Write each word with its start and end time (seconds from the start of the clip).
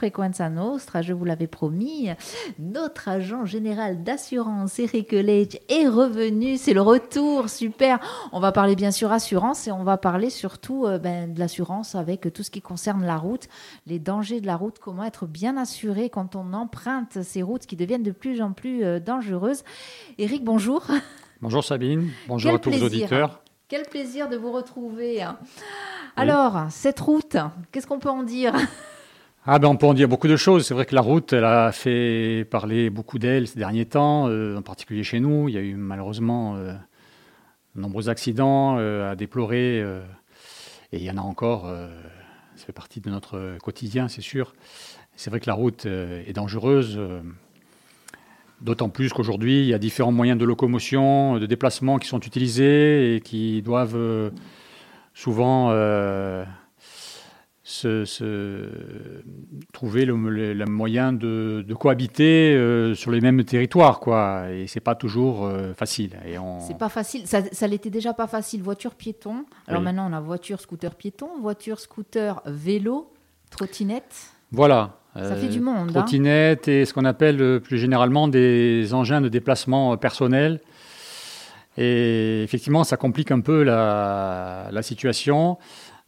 Frequenza 0.00 0.48
Nostra, 0.48 1.02
je 1.02 1.12
vous 1.12 1.26
l'avais 1.26 1.46
promis, 1.46 2.08
notre 2.58 3.10
agent 3.10 3.44
général 3.44 4.02
d'assurance, 4.02 4.78
Eric 4.78 5.12
Leitch, 5.12 5.58
est 5.68 5.86
revenu. 5.88 6.56
C'est 6.56 6.72
le 6.72 6.80
retour, 6.80 7.50
super. 7.50 7.98
On 8.32 8.40
va 8.40 8.50
parler 8.50 8.76
bien 8.76 8.92
sûr 8.92 9.12
assurance 9.12 9.68
et 9.68 9.72
on 9.72 9.84
va 9.84 9.98
parler 9.98 10.30
surtout 10.30 10.86
euh, 10.86 10.98
ben, 10.98 11.34
de 11.34 11.38
l'assurance 11.38 11.96
avec 11.96 12.32
tout 12.32 12.42
ce 12.42 12.50
qui 12.50 12.62
concerne 12.62 13.04
la 13.04 13.18
route, 13.18 13.48
les 13.86 13.98
dangers 13.98 14.40
de 14.40 14.46
la 14.46 14.56
route, 14.56 14.78
comment 14.78 15.04
être 15.04 15.26
bien 15.26 15.58
assuré 15.58 16.08
quand 16.08 16.34
on 16.34 16.54
emprunte 16.54 17.22
ces 17.22 17.42
routes 17.42 17.66
qui 17.66 17.76
deviennent 17.76 18.02
de 18.02 18.10
plus 18.10 18.40
en 18.40 18.52
plus 18.52 18.82
euh, 18.82 19.00
dangereuses. 19.00 19.64
Eric, 20.16 20.44
bonjour. 20.44 20.82
Bonjour 21.42 21.62
Sabine, 21.62 22.08
bonjour 22.26 22.54
à 22.54 22.58
tous 22.58 22.70
les 22.70 22.82
auditeurs. 22.82 23.42
Quel 23.68 23.82
plaisir 23.82 24.30
de 24.30 24.38
vous 24.38 24.50
retrouver. 24.50 25.22
Alors, 26.16 26.58
cette 26.70 27.00
route, 27.00 27.36
qu'est-ce 27.70 27.86
qu'on 27.86 27.98
peut 27.98 28.08
en 28.08 28.22
dire? 28.22 28.54
Ah 29.46 29.58
ben 29.58 29.68
on 29.68 29.76
peut 29.76 29.86
en 29.86 29.94
dire 29.94 30.06
beaucoup 30.06 30.28
de 30.28 30.36
choses. 30.36 30.66
C'est 30.66 30.74
vrai 30.74 30.84
que 30.84 30.94
la 30.94 31.00
route, 31.00 31.32
elle 31.32 31.44
a 31.44 31.72
fait 31.72 32.46
parler 32.50 32.90
beaucoup 32.90 33.18
d'elle 33.18 33.48
ces 33.48 33.58
derniers 33.58 33.86
temps, 33.86 34.28
euh, 34.28 34.58
en 34.58 34.62
particulier 34.62 35.02
chez 35.02 35.18
nous. 35.18 35.48
Il 35.48 35.54
y 35.54 35.58
a 35.58 35.62
eu 35.62 35.76
malheureusement 35.76 36.56
euh, 36.56 36.74
de 37.74 37.80
nombreux 37.80 38.10
accidents 38.10 38.76
euh, 38.78 39.10
à 39.10 39.16
déplorer, 39.16 39.78
et 40.92 40.98
il 40.98 41.02
y 41.02 41.10
en 41.10 41.16
a 41.16 41.22
encore. 41.22 41.72
ça 42.56 42.66
fait 42.66 42.72
partie 42.72 43.00
de 43.00 43.08
notre 43.08 43.56
quotidien, 43.62 44.08
c'est 44.08 44.20
sûr. 44.20 44.52
C'est 45.16 45.30
vrai 45.30 45.40
que 45.40 45.46
la 45.46 45.54
route 45.54 45.86
est 45.86 46.32
dangereuse, 46.34 47.00
d'autant 48.60 48.90
plus 48.90 49.12
qu'aujourd'hui, 49.12 49.62
il 49.62 49.68
y 49.68 49.74
a 49.74 49.78
différents 49.78 50.12
moyens 50.12 50.38
de 50.38 50.44
locomotion, 50.44 51.38
de 51.38 51.46
déplacement 51.46 51.98
qui 51.98 52.08
sont 52.08 52.20
utilisés 52.20 53.16
et 53.16 53.20
qui 53.20 53.62
doivent 53.62 54.32
souvent 55.14 55.70
se, 57.70 58.68
trouver 59.72 60.04
le, 60.04 60.14
moyen 60.66 61.12
de, 61.12 61.64
cohabiter 61.78 62.54
euh, 62.54 62.94
sur 62.94 63.10
les 63.10 63.20
mêmes 63.20 63.44
territoires, 63.44 64.00
quoi. 64.00 64.50
Et 64.50 64.66
c'est 64.66 64.80
pas 64.80 64.94
toujours 64.94 65.46
euh, 65.46 65.72
facile. 65.74 66.16
Et 66.26 66.38
on... 66.38 66.60
C'est 66.60 66.78
pas 66.78 66.88
facile. 66.88 67.26
Ça, 67.26 67.42
ça 67.52 67.66
l'était 67.66 67.90
déjà 67.90 68.12
pas 68.12 68.26
facile. 68.26 68.62
Voiture, 68.62 68.94
piéton. 68.94 69.44
Alors 69.66 69.82
maintenant, 69.82 70.10
on 70.10 70.12
a 70.12 70.20
voiture, 70.20 70.60
scooter, 70.60 70.94
piéton, 70.94 71.28
voiture, 71.40 71.78
scooter, 71.80 72.42
vélo, 72.46 73.12
trottinette. 73.50 74.32
Voilà. 74.52 74.96
Ça 75.14 75.34
fait 75.34 75.48
du 75.48 75.60
monde. 75.60 75.90
Hein. 75.90 75.92
Trottinette 75.92 76.68
et 76.68 76.84
ce 76.84 76.94
qu'on 76.94 77.04
appelle 77.04 77.40
euh, 77.40 77.58
plus 77.58 77.78
généralement 77.78 78.28
des 78.28 78.94
engins 78.94 79.20
de 79.20 79.28
déplacement 79.28 79.96
personnel. 79.96 80.60
Et 81.76 82.42
effectivement, 82.42 82.84
ça 82.84 82.96
complique 82.96 83.30
un 83.30 83.40
peu 83.40 83.62
la, 83.62 84.68
la 84.70 84.82
situation. 84.82 85.56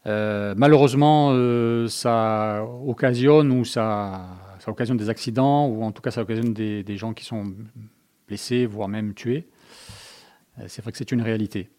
Euh, 0.06 0.54
malheureusement, 0.56 1.30
euh, 1.32 1.86
ça 1.88 2.64
occasionne 2.86 3.52
ou 3.52 3.64
ça, 3.64 4.26
ça, 4.58 4.70
occasionne 4.70 4.96
des 4.96 5.08
accidents 5.08 5.66
ou 5.66 5.84
en 5.84 5.92
tout 5.92 6.02
cas 6.02 6.10
ça 6.10 6.22
occasionne 6.22 6.52
des, 6.52 6.82
des 6.82 6.96
gens 6.96 7.12
qui 7.12 7.24
sont 7.24 7.44
blessés, 8.26 8.66
voire 8.66 8.88
même 8.88 9.14
tués. 9.14 9.48
Euh, 10.58 10.64
c'est 10.66 10.82
vrai 10.82 10.92
que 10.92 10.98
c'est 10.98 11.12
une 11.12 11.22
réalité. 11.22 11.70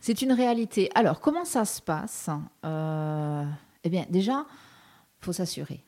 C'est 0.00 0.22
une 0.22 0.32
réalité. 0.32 0.90
Alors, 0.94 1.20
comment 1.20 1.44
ça 1.44 1.64
se 1.64 1.82
passe? 1.82 2.30
Eh 2.64 3.88
bien, 3.90 4.06
déjà, 4.08 4.46
il 5.20 5.24
faut 5.24 5.32
s'assurer. 5.32 5.84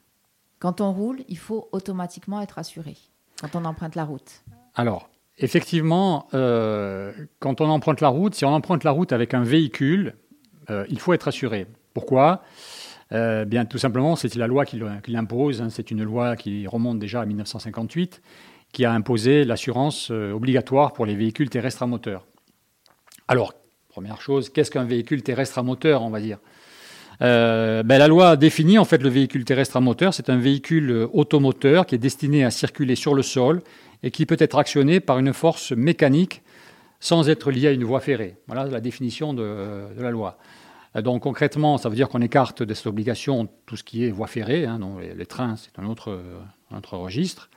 Quand 0.58 0.80
on 0.80 0.92
roule, 0.92 1.20
il 1.28 1.38
faut 1.38 1.68
automatiquement 1.72 2.40
être 2.42 2.58
assuré 2.58 2.96
quand 3.40 3.56
on 3.56 3.64
emprunte 3.64 3.94
la 3.94 4.05
route. 4.05 4.42
Alors, 4.74 5.08
effectivement, 5.38 6.27
quand 6.30 7.60
on 7.62 7.70
emprunte 7.70 8.02
la 8.02 8.08
route, 8.08 8.34
si 8.34 8.44
on 8.44 8.52
emprunte 8.52 8.84
la 8.84 8.90
route 8.90 9.12
avec 9.12 9.33
un 9.33 9.42
véhicule, 9.42 10.14
euh, 10.70 10.84
il 10.88 10.98
faut 10.98 11.12
être 11.12 11.28
assuré. 11.28 11.66
Pourquoi? 11.94 12.42
Euh, 13.12 13.44
bien, 13.44 13.64
tout 13.64 13.78
simplement, 13.78 14.16
c'est 14.16 14.34
la 14.36 14.46
loi 14.46 14.64
qui 14.64 14.80
l'impose. 15.08 15.60
Hein. 15.60 15.68
c'est 15.70 15.91
une 15.91 16.02
loi 16.02 16.36
qui 16.36 16.66
remonte 16.66 16.98
déjà 16.98 17.20
à 17.20 17.27
1958, 17.27 18.22
qui 18.72 18.84
a 18.84 18.92
imposé 18.92 19.44
l'assurance 19.44 20.10
euh, 20.10 20.33
obligatoire 20.33 20.92
pour 20.92 21.05
les 21.05 21.14
véhicules 21.14 21.50
terrestres 21.50 21.83
à 21.83 21.86
moteur. 21.86 22.27
Alors, 23.28 23.55
première 23.89 24.20
chose, 24.20 24.48
qu'est-ce 24.48 24.70
qu'un 24.70 24.84
véhicule 24.84 25.22
terrestre 25.22 25.58
à 25.58 25.62
moteur, 25.62 26.02
on 26.02 26.11
va 26.11 26.20
dire? 26.20 26.39
Ben, 27.20 27.84
La 27.86 28.08
loi 28.08 28.36
définit 28.36 28.78
en 28.78 28.84
fait 28.84 29.01
le 29.01 29.08
véhicule 29.08 29.45
terrestre 29.45 29.77
à 29.77 29.80
moteur. 29.80 30.12
C'est 30.12 30.28
un 30.28 30.39
véhicule 30.39 31.06
automoteur 31.12 31.86
qui 31.86 31.95
est 31.95 31.98
destiné 31.98 32.45
à 32.45 32.51
circuler 32.51 32.96
sur 32.96 33.14
le 33.14 33.22
sol 33.22 33.62
et 34.02 34.11
qui 34.11 34.27
peut 34.27 34.36
être 34.40 34.58
actionné 34.58 34.98
par 34.98 35.20
une 35.20 35.33
force 35.33 35.70
mécanique 35.70 36.42
sans 37.02 37.29
être 37.29 37.51
lié 37.51 37.67
à 37.67 37.73
une 37.73 37.83
voie 37.83 37.98
ferrée. 37.98 38.36
Voilà 38.46 38.64
la 38.64 38.80
définition 38.80 39.35
de, 39.35 39.89
la 39.98 40.11
loi. 40.13 40.39
Donc 40.95 41.24
concrètement, 41.24 41.77
ça 41.77 41.89
veut 41.89 41.96
dire 41.96 42.08
qu'on 42.08 42.23
écarte 42.23 42.63
de 42.63 42.74
cette 42.74 42.86
obligation 42.86 43.48
tout 43.67 43.77
ce 43.77 43.83
qui 43.83 44.05
est 44.05 44.11
voie 44.11 44.29
ferrée. 44.29 44.67
Hein, 44.67 44.79
les, 45.17 45.27
trains, 45.27 45.57
c'est 45.57 45.77
un 45.80 45.86
autre, 45.86 46.17
registre. 46.92 47.51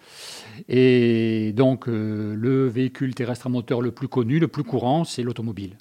Et 0.68 1.54
donc 1.54 1.88
euh, 1.88 2.34
le 2.36 2.68
véhicule 2.68 3.14
terrestre 3.14 3.46
à 3.46 3.50
moteur 3.50 3.82
le 3.82 3.92
plus 3.92 4.08
connu, 4.08 4.40
le 4.40 4.48
plus 4.48 4.64
courant, 4.64 5.04
c'est 5.04 5.22
l'automobile. 5.22 5.78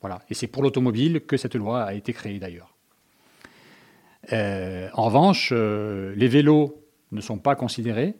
Voilà. 0.00 0.18
Et 0.28 0.34
c'est 0.34 0.48
pour 0.48 0.64
l'automobile 0.64 1.20
que 1.20 1.36
cette 1.36 1.54
loi 1.54 1.84
a 1.84 1.94
été 1.94 2.12
créée 2.12 2.40
d'ailleurs. 2.40 2.74
Euh, 4.32 4.88
en 4.94 5.04
revanche, 5.04 5.50
euh, 5.52 6.14
les 6.16 6.26
vélos 6.26 6.84
ne 7.12 7.20
sont 7.20 7.38
pas 7.38 7.54
considérés 7.54 8.16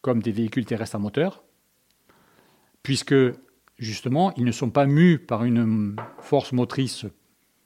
comme 0.00 0.22
des 0.22 0.32
véhicules 0.32 0.64
terrestres 0.64 0.96
à 0.96 0.98
moteur, 0.98 1.44
puisque 2.82 3.14
justement, 3.78 4.32
ils 4.36 4.44
ne 4.44 4.52
sont 4.52 4.70
pas 4.70 4.86
mus 4.86 5.18
par 5.18 5.44
une 5.44 5.96
force 6.18 6.52
motrice 6.52 7.06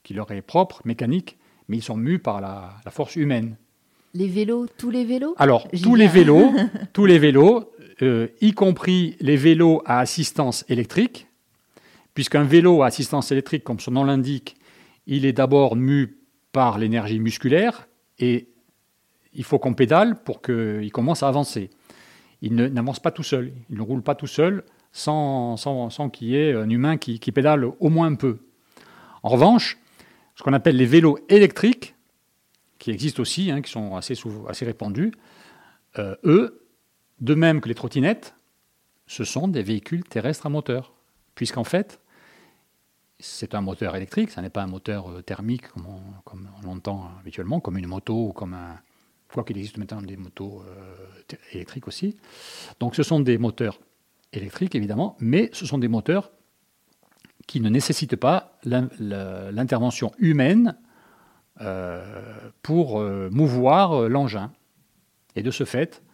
qui 0.02 0.14
leur 0.14 0.30
est 0.30 0.42
propre, 0.42 0.80
mécanique, 0.84 1.38
mais 1.69 1.76
ils 1.76 1.82
sont 1.82 1.96
mus 1.96 2.19
par 2.19 2.41
la, 2.41 2.80
force 2.91 3.16
humaine. 3.16 3.56
Les 4.14 4.28
vélos, 4.28 4.66
tous 4.78 4.91
les 4.91 5.04
vélos? 5.04 5.34
Alors, 5.36 5.69
tous 5.82 5.94
les 5.94 6.08
vélos, 6.08 6.52
tous 6.92 7.04
les 7.04 7.19
vélos, 7.19 7.70
euh, 8.02 8.28
y 8.41 8.52
compris 8.52 9.16
les 9.20 9.36
vélos 9.36 9.82
à 9.84 10.00
assistance 10.00 10.64
électrique, 10.69 11.26
puisqu'un 12.14 12.44
vélo 12.44 12.82
à 12.82 12.86
assistance 12.86 13.30
électrique, 13.32 13.64
comme 13.64 13.80
son 13.80 13.92
nom 13.92 14.04
l'indique, 14.04 14.56
il 15.06 15.26
est 15.26 15.32
d'abord 15.32 15.76
mu 15.76 16.19
par 16.52 16.78
l'énergie 16.78 17.20
musculaire 17.20 17.88
et 18.19 18.48
il 19.34 19.44
faut 19.44 19.58
qu'on 19.58 19.75
pédale 19.75 20.22
pour 20.22 20.42
qu'il 20.42 20.90
commence 20.92 21.22
à 21.22 21.28
avancer. 21.28 21.70
Il 22.40 22.54
n'avance 22.54 23.00
pas 23.00 23.10
tout 23.10 23.22
seul, 23.22 23.52
il 23.69 23.76
ne 23.76 23.82
roule 23.82 24.02
pas 24.02 24.14
tout 24.14 24.26
seul, 24.26 24.64
sans, 24.93 25.56
qu'il 26.12 26.28
y 26.28 26.37
ait 26.37 26.54
un 26.54 26.69
humain 26.69 26.97
qui, 26.97 27.19
pédale 27.32 27.65
au 27.65 27.88
moins 27.88 28.06
un 28.06 28.15
peu. 28.15 28.38
En 29.22 29.28
revanche, 29.28 29.78
ce 30.37 30.43
qu'on 30.43 30.53
appelle 30.53 30.76
les 30.76 30.87
vélos 30.87 31.19
électriques, 31.28 31.94
qui 32.78 32.91
existent 32.91 33.21
aussi, 33.21 33.50
hein, 33.50 33.60
qui 33.60 33.71
sont 33.71 33.97
assez, 33.97 34.15
répandus, 34.65 35.12
euh, 35.99 36.15
eux, 36.25 36.65
de 37.21 37.34
même 37.34 37.60
que 37.60 37.69
les 37.69 37.75
trottinettes, 37.75 38.34
ce 39.06 39.25
sont 39.25 39.49
des 39.49 39.62
véhicules 39.62 40.04
terrestres 40.04 40.47
à 40.47 40.49
moteur. 40.49 40.93
Puisqu'en 41.34 41.65
fait, 41.65 42.00
c'est 43.19 43.55
un 43.55 43.60
moteur 43.60 43.97
électrique, 43.97 44.31
ce 44.31 44.41
n'est 44.41 44.50
pas 44.50 44.62
un 44.62 44.69
moteur 44.69 45.10
euh, 45.10 45.22
thermique 45.22 45.69
comme 45.69 45.87
on, 45.87 46.00
comme 46.25 46.49
l'entend 46.65 47.10
habituellement, 47.19 47.59
comme 47.60 47.78
une 47.78 47.87
moto 47.87 48.28
ou 48.28 48.32
comme 48.32 48.55
un. 48.55 48.78
Quoi 49.32 49.44
qu'il 49.44 49.59
existe 49.59 49.76
maintenant 49.76 50.00
des 50.00 50.16
motos 50.16 50.62
euh, 50.66 51.37
électriques 51.53 51.87
aussi. 51.87 52.16
Donc 52.81 52.94
ce 52.94 53.03
sont 53.03 53.20
des 53.20 53.37
moteurs 53.37 53.78
électriques, 54.32 54.74
évidemment, 54.74 55.16
mais 55.20 55.50
ce 55.52 55.66
sont 55.66 55.78
des 55.78 55.88
moteurs 55.88 56.30
qui 57.46 57.60
ne 57.60 57.68
nécessitent 57.68 58.16
pas 58.16 58.58
l'intervention 58.62 60.12
humaine 60.18 60.76
euh, 61.60 62.50
pour 62.62 63.00
euh, 63.00 63.30
mouvoir 63.32 63.92
euh, 63.92 64.08
l'engin. 64.08 64.52
Et 65.34 65.42
de 65.42 65.50
ce 65.50 65.64
fait, 65.64 66.04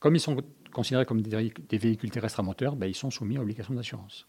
comme 0.00 0.16
ils 0.16 0.20
sont 0.20 0.36
considérés 0.72 1.06
comme 1.06 1.22
des, 1.22 1.78
véhicules 1.78 2.10
terrestres 2.10 2.40
à 2.40 2.42
moteur, 2.42 2.76
ben, 2.76 2.86
ils 2.86 2.94
sont 2.94 3.10
soumis 3.10 3.36
à 3.36 3.38
l'obligation 3.38 3.74
d'assurance. 3.74 4.26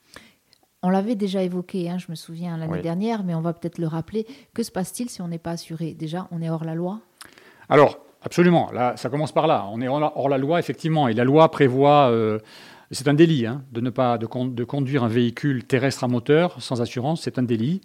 On 0.83 0.89
l'avait 0.89 1.15
déjà 1.15 1.43
évoqué, 1.43 1.89
hein, 1.89 1.97
je 1.97 2.05
me 2.09 2.15
souviens, 2.15 2.55
l'année 2.55 2.81
dernière, 2.81 3.23
mais 3.23 3.35
on 3.35 3.41
va 3.41 3.51
peut-être 3.51 3.79
le 3.79 3.87
rappeler. 3.87 4.25
Que 4.53 4.63
se 4.63 4.71
passe-t-il 4.71 5.09
si 5.09 5.21
on 5.21 5.27
n'est 5.27 5.39
pas 5.39 5.51
assuré? 5.51 5.93
Déjà, 5.93 6.29
on 6.31 6.41
est 6.41 6.49
hors 6.49 6.63
la 6.63 6.75
loi? 6.75 7.01
Alors, 7.67 7.99
Absolument. 8.21 8.69
Là, 8.73 8.97
ça 8.97 9.09
commence 9.09 9.31
par 9.31 9.47
là. 9.47 9.65
On 9.71 9.81
est 9.81 9.87
hors 9.87 10.29
la 10.29 10.37
loi, 10.37 10.59
effectivement. 10.59 11.07
Et 11.07 11.13
la 11.13 11.23
loi 11.23 11.49
prévoit, 11.51 12.09
euh, 12.09 12.39
c'est 12.91 13.07
un 13.07 13.13
délit, 13.13 13.45
hein, 13.45 13.63
de 13.71 13.79
ne 13.79 13.89
pas 13.89 14.17
de, 14.17 14.25
conduire 14.25 15.03
un 15.03 15.07
véhicule 15.07 15.63
terrestre 15.63 16.03
à 16.03 16.07
moteur 16.07 16.61
sans 16.61 16.81
assurance. 16.81 17.21
C'est 17.21 17.39
un 17.39 17.43
délit. 17.43 17.81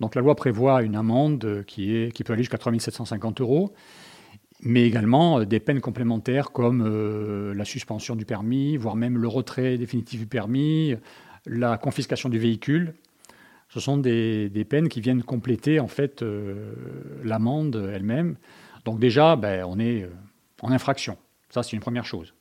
Donc 0.00 0.14
la 0.14 0.20
loi 0.20 0.34
prévoit 0.34 0.82
une 0.82 0.94
amende 0.94 1.64
qui, 1.66 1.96
est, 1.96 2.12
qui 2.12 2.22
peut 2.22 2.34
aller 2.34 2.42
jusqu'à 2.42 2.58
3 2.58 2.78
750 2.78 3.40
euros, 3.40 3.72
mais 4.60 4.84
également 4.84 5.40
euh, 5.40 5.44
des 5.44 5.58
peines 5.58 5.80
complémentaires 5.80 6.52
comme 6.52 6.84
euh, 6.86 7.54
la 7.54 7.64
suspension 7.64 8.14
du 8.14 8.24
permis, 8.24 8.76
voire 8.76 8.94
même 8.94 9.18
le 9.18 9.26
retrait 9.26 9.78
définitif 9.78 10.20
du 10.20 10.26
permis, 10.26 10.94
la 11.46 11.78
confiscation 11.78 12.28
du 12.28 12.38
véhicule. 12.38 12.94
Ce 13.70 13.80
sont 13.80 13.96
des, 13.96 14.66
peines 14.68 14.88
qui 14.88 15.00
viennent 15.00 15.22
compléter 15.22 15.78
en 15.78 15.88
fait 15.88 16.24
l'amende 17.22 17.90
elle-même. 17.92 18.36
Donc 18.84 18.98
déjà, 18.98 19.36
ben, 19.36 19.64
on 19.64 19.78
est 19.78 20.02
euh, 20.02 20.10
en 20.62 20.70
infraction. 20.70 21.16
Ça, 21.50 21.62
c'est 21.62 21.72
une 21.72 21.80
première 21.80 22.04
chose. 22.04 22.34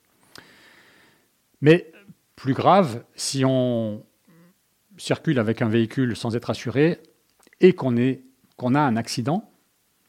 Mais 1.62 1.92
plus 2.36 2.54
grave, 2.54 3.04
si 3.16 3.44
on 3.45 4.04
circule 4.98 5.39
avec 5.39 5.62
un 5.62 5.69
véhicule 5.69 6.16
sans 6.16 6.36
être 6.36 6.50
assuré 6.50 7.01
et 7.62 7.74
qu'on 7.74 7.95
a 7.98 8.80
un 8.80 8.95
accident, 8.95 9.50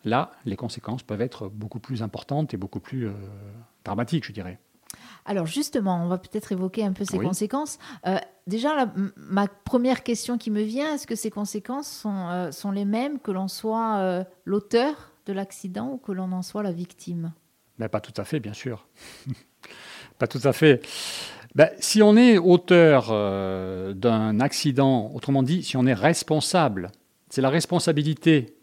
là, 0.05 0.33
les 0.45 0.57
conséquences 0.57 1.03
peuvent 1.03 1.21
être 1.23 1.49
beaucoup 1.49 1.81
plus 1.81 2.03
importantes 2.03 2.53
et 2.53 2.57
beaucoup 2.57 2.81
plus 2.81 3.09
dramatiques, 3.85 4.27
je 4.27 4.33
dirais. 4.33 4.59
Alors 5.25 5.47
justement, 5.47 6.03
on 6.05 6.09
va 6.09 6.19
peut-être 6.19 6.53
évoquer 6.53 6.85
un 6.85 6.93
peu 6.93 7.05
ces 7.05 7.19
conséquences. 7.19 7.79
déjà, 8.47 8.93
ma 9.17 9.47
première 9.47 10.03
question 10.03 10.37
qui 10.37 10.51
me 10.51 10.63
vient, 10.63 10.95
est-ce 10.95 11.07
que 11.07 11.15
ces 11.15 11.31
conséquences 11.31 11.89
sont, 11.89 12.51
sont 12.53 12.71
les 12.71 12.85
mêmes 12.85 13.19
que 13.19 13.31
l'on 13.31 13.49
soit 13.49 14.25
l'auteur 14.45 15.07
de 15.29 15.33
l'accident 15.35 15.93
ou 15.93 15.99
que 15.99 16.11
l'on 16.11 16.33
en 16.33 16.43
soit 16.43 16.63
la 16.63 16.73
victime? 16.73 17.33
Mais 17.79 17.89
Pas 17.89 18.01
tout 18.01 18.15
à 18.17 18.25
fait, 18.25 18.41
bien 18.41 18.55
sûr. 18.55 18.89
pas 20.19 20.27
tout 20.27 20.41
à 20.43 20.53
fait. 20.53 20.85
Ben, 21.55 21.71
si 21.79 22.03
on 22.03 22.17
est 22.17 22.39
auteur 22.39 23.09
euh, 23.11 23.93
d'un 23.93 24.41
accident, 24.41 25.11
autrement 25.15 25.43
dit, 25.43 25.63
si 25.63 25.77
on 25.77 25.87
est 25.87 25.95
responsable, 25.95 26.91
c'est 27.29 27.43
la 27.43 27.51
responsabilité 27.51 28.57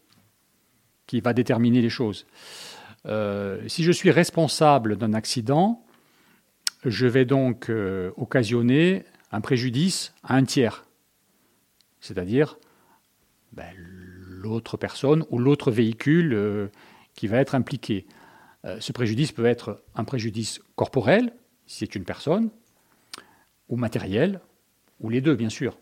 qui 1.07 1.21
va 1.21 1.33
déterminer 1.33 1.81
les 1.81 1.89
choses. 1.89 2.25
Euh, 3.05 3.61
si 3.67 3.83
je 3.83 3.91
suis 3.91 4.09
responsable 4.09 4.97
d'un 4.97 5.13
accident, 5.13 5.85
je 6.83 7.05
vais 7.05 7.25
donc 7.25 7.69
euh, 7.69 8.11
occasionner 8.17 9.05
un 9.31 9.41
préjudice 9.41 10.13
à 10.23 10.35
un 10.35 10.43
tiers, 10.43 10.85
c'est-à-dire 11.99 12.57
ben, 13.53 13.71
l'autre 14.45 14.77
personne 14.77 15.25
ou 15.29 15.39
l'autre 15.39 15.71
véhicule 15.71 16.69
qui 17.13 17.27
va 17.27 17.37
être 17.37 17.55
impliqué. 17.55 18.05
ce 18.79 18.91
préjudice 18.91 19.31
peut 19.31 19.45
être 19.45 19.83
un 19.95 20.03
préjudice 20.03 20.59
corporel, 20.75 21.33
si 21.67 21.79
c'est 21.79 21.95
une 21.95 22.03
personne, 22.03 22.49
ou 23.69 23.75
matériel, 23.75 24.39
ou 24.99 25.09
les 25.09 25.21
deux, 25.21 25.35
bien 25.35 25.49
sûr. 25.49 25.77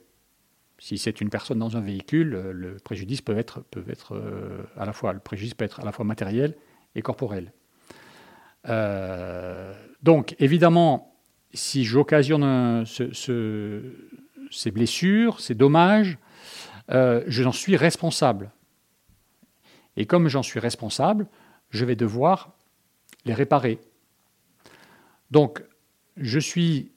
Si 0.80 0.98
c'est 0.98 1.22
une 1.22 1.30
personne 1.30 1.60
dans 1.60 1.78
un 1.78 1.82
véhicule, 1.82 2.34
euh, 2.34 2.52
le 2.52 2.76
préjudice 2.76 3.22
peut 3.22 3.38
être, 3.38 3.62
peut 3.72 3.86
être 3.88 4.16
euh, 4.16 4.64
à 4.76 4.86
la 4.86 4.94
fois 4.94 5.14
le 5.14 5.20
préjudice 5.20 5.54
peut 5.54 5.66
être 5.66 5.80
à 5.80 5.86
la 5.86 5.92
fois 5.92 6.04
matériel 6.04 6.56
et 6.96 7.02
corporel. 7.02 7.54
Euh, 8.68 9.74
donc, 10.02 10.36
évidemment, 10.40 11.16
si 11.54 11.84
j'occasionne 11.86 12.84
ces 12.86 14.72
blessures, 14.72 15.40
ces 15.40 15.56
dommages, 15.56 16.18
j'en 16.90 17.52
suis 17.52 17.76
responsable. 17.78 18.52
Et 19.96 20.06
comme 20.06 20.28
j'en 20.28 20.44
suis 20.44 20.60
responsable, 20.60 21.28
je 21.70 21.86
vais 21.86 21.96
devoir 21.96 22.52
les 23.26 23.34
réparer. 23.34 23.80
Donc, 25.32 25.64
je 26.18 26.40
suis 26.40 26.92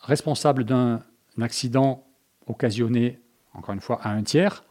responsable 0.00 0.64
d'un 0.64 1.02
accident 1.40 2.06
occasionné, 2.46 3.20
encore 3.54 3.74
une 3.74 3.80
fois, 3.80 4.00
à 4.02 4.10
un 4.10 4.22
tiers, 4.22 4.64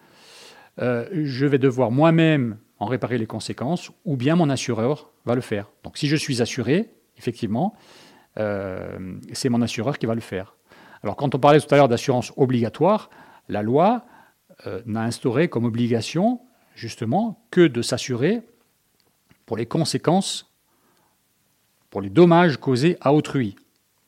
euh, 0.81 1.07
je 1.12 1.45
vais 1.45 1.57
devoir 1.57 1.92
moi-même 1.92 2.57
en 2.80 2.86
réparer 2.86 3.18
les 3.18 3.25
conséquences, 3.25 3.92
ou 4.06 4.18
bien 4.18 4.36
mon 4.36 4.50
assureur 4.50 5.12
va 5.25 5.36
le 5.36 5.42
faire. 5.42 5.69
Donc 5.84 5.98
si 5.98 6.07
je 6.07 6.16
suis 6.16 6.42
assuré, 6.42 6.92
effectivement, 7.18 7.75
euh, 8.38 9.16
c'est 9.31 9.50
mon 9.50 9.62
assureur 9.62 9.98
qui 9.98 10.06
va 10.06 10.16
le 10.16 10.22
faire. 10.22 10.56
Alors 11.04 11.16
quand 11.16 11.34
on 11.36 11.40
parlait 11.40 11.60
tout 11.60 11.74
à 11.74 11.78
l'heure 11.78 11.88
d'assurance 11.88 12.34
obligatoire, 12.36 13.10
la 13.48 13.62
loi 13.62 14.06
euh, 14.68 14.81
n'a 14.86 15.04
instauré 15.04 15.48
comme 15.48 15.65
obligation, 15.65 16.42
justement, 16.75 17.45
que 17.51 17.68
de 17.68 17.81
s'assurer 17.81 18.42
pour 19.45 19.57
les 19.57 19.65
conséquences, 19.65 20.51
pour 21.89 22.01
les 22.01 22.10
dommages 22.10 22.57
causés 22.57 22.98
à 23.01 23.13
autrui 23.13 23.56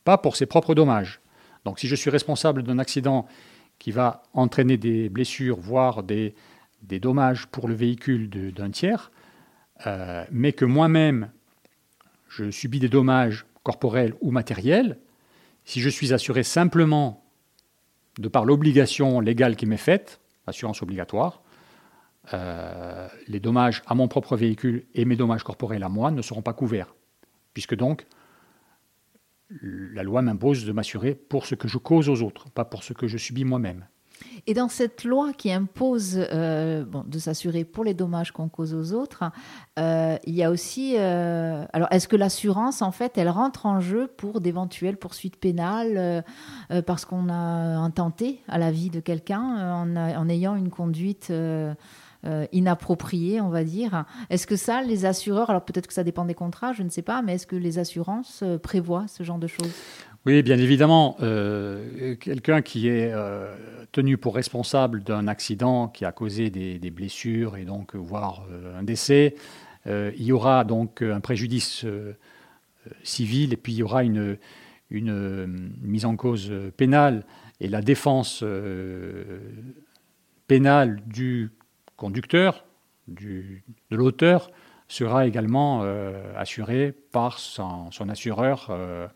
pas 0.05 0.17
pour 0.17 0.37
ses 0.37 0.45
propres 0.45 0.73
dommages. 0.73 1.19
Donc 1.65 1.79
si 1.79 1.87
je 1.87 1.95
suis 1.95 2.09
responsable 2.09 2.63
d'un 2.63 2.79
accident 2.79 3.27
qui 3.79 3.91
va 3.91 4.23
entraîner 4.33 4.77
des 4.77 5.09
blessures, 5.09 5.59
voire 5.59 6.03
des, 6.03 6.33
dommages 6.81 7.47
pour 7.47 7.67
le 7.67 7.73
véhicule 7.73 8.29
d'un 8.53 8.69
tiers, 8.69 9.11
euh, 9.85 10.23
mais 10.31 10.53
que 10.53 10.63
moi-même, 10.63 11.31
je 12.29 12.51
subis 12.51 12.79
des 12.79 12.87
dommages 12.87 13.45
corporels 13.63 14.13
ou 14.21 14.31
matériels, 14.31 14.99
si 15.65 15.81
je 15.81 15.89
suis 15.89 16.13
assuré 16.13 16.43
simplement 16.43 17.25
de 18.19 18.29
par 18.29 18.45
l'obligation 18.45 19.19
légale 19.19 19.55
qui 19.55 19.65
m'est 19.65 19.77
faite, 19.77 20.21
assurance 20.47 20.81
obligatoire, 20.81 21.41
euh, 22.33 23.07
les 23.27 23.39
dommages 23.39 23.83
à 23.85 23.95
mon 23.95 24.07
propre 24.07 24.35
véhicule 24.35 24.85
et 24.95 25.05
mes 25.05 25.15
dommages 25.15 25.43
corporels 25.43 25.83
à 25.83 25.89
moi 25.89 26.11
ne 26.11 26.21
seront 26.21 26.41
pas 26.41 26.53
couverts, 26.53 26.95
puisque 27.53 27.75
donc 27.75 28.07
la 29.61 30.03
loi 30.03 30.21
m'impose 30.21 30.65
de 30.65 30.71
m'assurer 30.71 31.13
pour 31.13 31.45
ce 31.45 31.55
que 31.55 31.67
je 31.67 31.77
cause 31.77 32.09
aux 32.09 32.21
autres, 32.23 32.49
pas 32.49 32.65
pour 32.65 32.83
ce 32.83 32.93
que 32.93 33.07
je 33.07 33.17
subis 33.17 33.45
moi-même. 33.45 33.87
Et 34.47 34.53
dans 34.53 34.69
cette 34.69 35.03
loi 35.03 35.33
qui 35.33 35.51
impose 35.51 36.17
euh, 36.17 36.85
de 37.07 37.19
s'assurer 37.19 37.63
pour 37.63 37.83
les 37.83 37.93
dommages 37.93 38.31
qu'on 38.31 38.47
cause 38.47 38.73
aux 38.73 38.93
autres, 38.93 39.23
euh, 39.79 40.17
il 40.25 40.35
y 40.35 40.43
a 40.43 40.51
aussi. 40.51 40.95
Euh, 40.97 41.65
alors, 41.73 41.87
est-ce 41.91 42.07
que 42.07 42.15
l'assurance, 42.15 42.81
en 42.81 42.91
fait, 42.91 43.17
elle 43.17 43.29
rentre 43.29 43.65
en 43.65 43.79
jeu 43.79 44.07
pour 44.07 44.41
d'éventuelles 44.41 44.97
poursuites 44.97 45.37
pénales 45.37 46.23
parce 46.85 47.05
qu'on 47.05 47.29
a 47.29 47.33
intenté 47.33 48.41
à 48.47 48.57
la 48.57 48.71
vie 48.71 48.89
de 48.89 48.99
quelqu'un 48.99 49.85
en, 49.95 50.29
ayant 50.29 50.55
une 50.55 50.69
conduite 50.69 51.31
euh, 52.25 52.47
inapproprié, 52.51 53.39
on 53.39 53.49
va 53.49 53.63
dire? 53.63 54.05
Est-ce 54.29 54.47
que 54.47 54.55
ça, 54.55 54.81
les 54.81 55.05
assureurs, 55.05 55.49
alors 55.51 55.63
peut-être 55.63 55.85
que 55.85 55.93
ça 55.93 56.03
dépend 56.03 56.25
des 56.25 56.33
contrats, 56.33 56.73
je 56.73 56.81
ne 56.81 56.89
sais 56.89 57.03
pas, 57.03 57.21
mais 57.21 57.35
est-ce 57.35 57.45
que 57.45 57.55
les 57.55 57.77
assurances 57.77 58.43
prévoient 58.63 59.05
ce 59.07 59.23
genre 59.23 59.37
de 59.37 59.47
choses? 59.47 59.71
Oui, 60.25 60.41
bien 60.41 60.57
évidemment. 60.57 61.17
Quelqu'un 62.19 62.63
qui 62.63 62.87
est 62.87 63.13
tenu 63.95 64.17
pour 64.17 64.35
responsable 64.35 65.03
d'un 65.03 65.25
accident 65.29 65.87
qui 65.87 66.03
a 66.03 66.11
causé 66.11 66.49
des, 66.49 66.91
blessures 66.91 67.55
et 67.55 67.63
donc 67.63 67.95
voire 67.95 68.45
un 68.77 68.83
décès, 68.83 69.35
il 69.85 70.21
y 70.21 70.33
aura 70.33 70.65
donc 70.65 71.01
un 71.01 71.21
préjudice 71.21 71.85
civil 73.03 73.53
et 73.53 73.55
puis 73.55 73.71
il 73.71 73.77
y 73.77 73.83
aura 73.83 74.03
une, 74.03 74.37
mise 74.91 76.03
en 76.03 76.17
cause 76.17 76.51
pénale 76.75 77.25
et 77.61 77.69
la 77.69 77.81
défense 77.81 78.43
pénale 80.47 81.01
du 81.07 81.51
conducteur, 81.95 82.65
du, 83.07 83.63
de 83.91 83.95
l'auteur, 83.95 84.51
sera 84.87 85.25
également 85.25 85.81
euh, 85.83 86.33
assuré 86.37 86.93
par 87.11 87.39
son, 87.39 87.89
assureur 88.09 88.67
euh, 88.69 89.07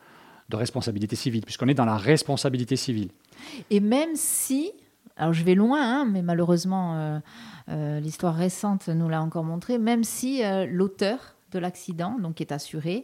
de 0.49 0.55
responsabilité 0.55 1.15
civile, 1.15 1.43
puisqu'on 1.45 1.67
est 1.67 1.73
dans 1.73 1.85
la 1.85 1.97
responsabilité 1.97 2.75
civile. 2.75 3.09
Et 3.69 3.79
même 3.79 4.15
si, 4.15 4.71
alors 5.15 5.33
je 5.33 5.43
vais 5.43 5.55
loin, 5.55 5.81
hein, 5.81 6.05
mais 6.05 6.21
malheureusement, 6.21 7.21
euh, 7.69 7.99
l'histoire 7.99 8.35
récente 8.35 8.87
nous 8.89 9.09
l'a 9.09 9.21
encore 9.21 9.43
montré, 9.43 9.77
même 9.77 10.03
si 10.03 10.41
l'auteur 10.67 11.35
de 11.51 11.59
l'accident, 11.59 12.17
donc 12.19 12.41
est 12.41 12.51
assuré, 12.51 13.03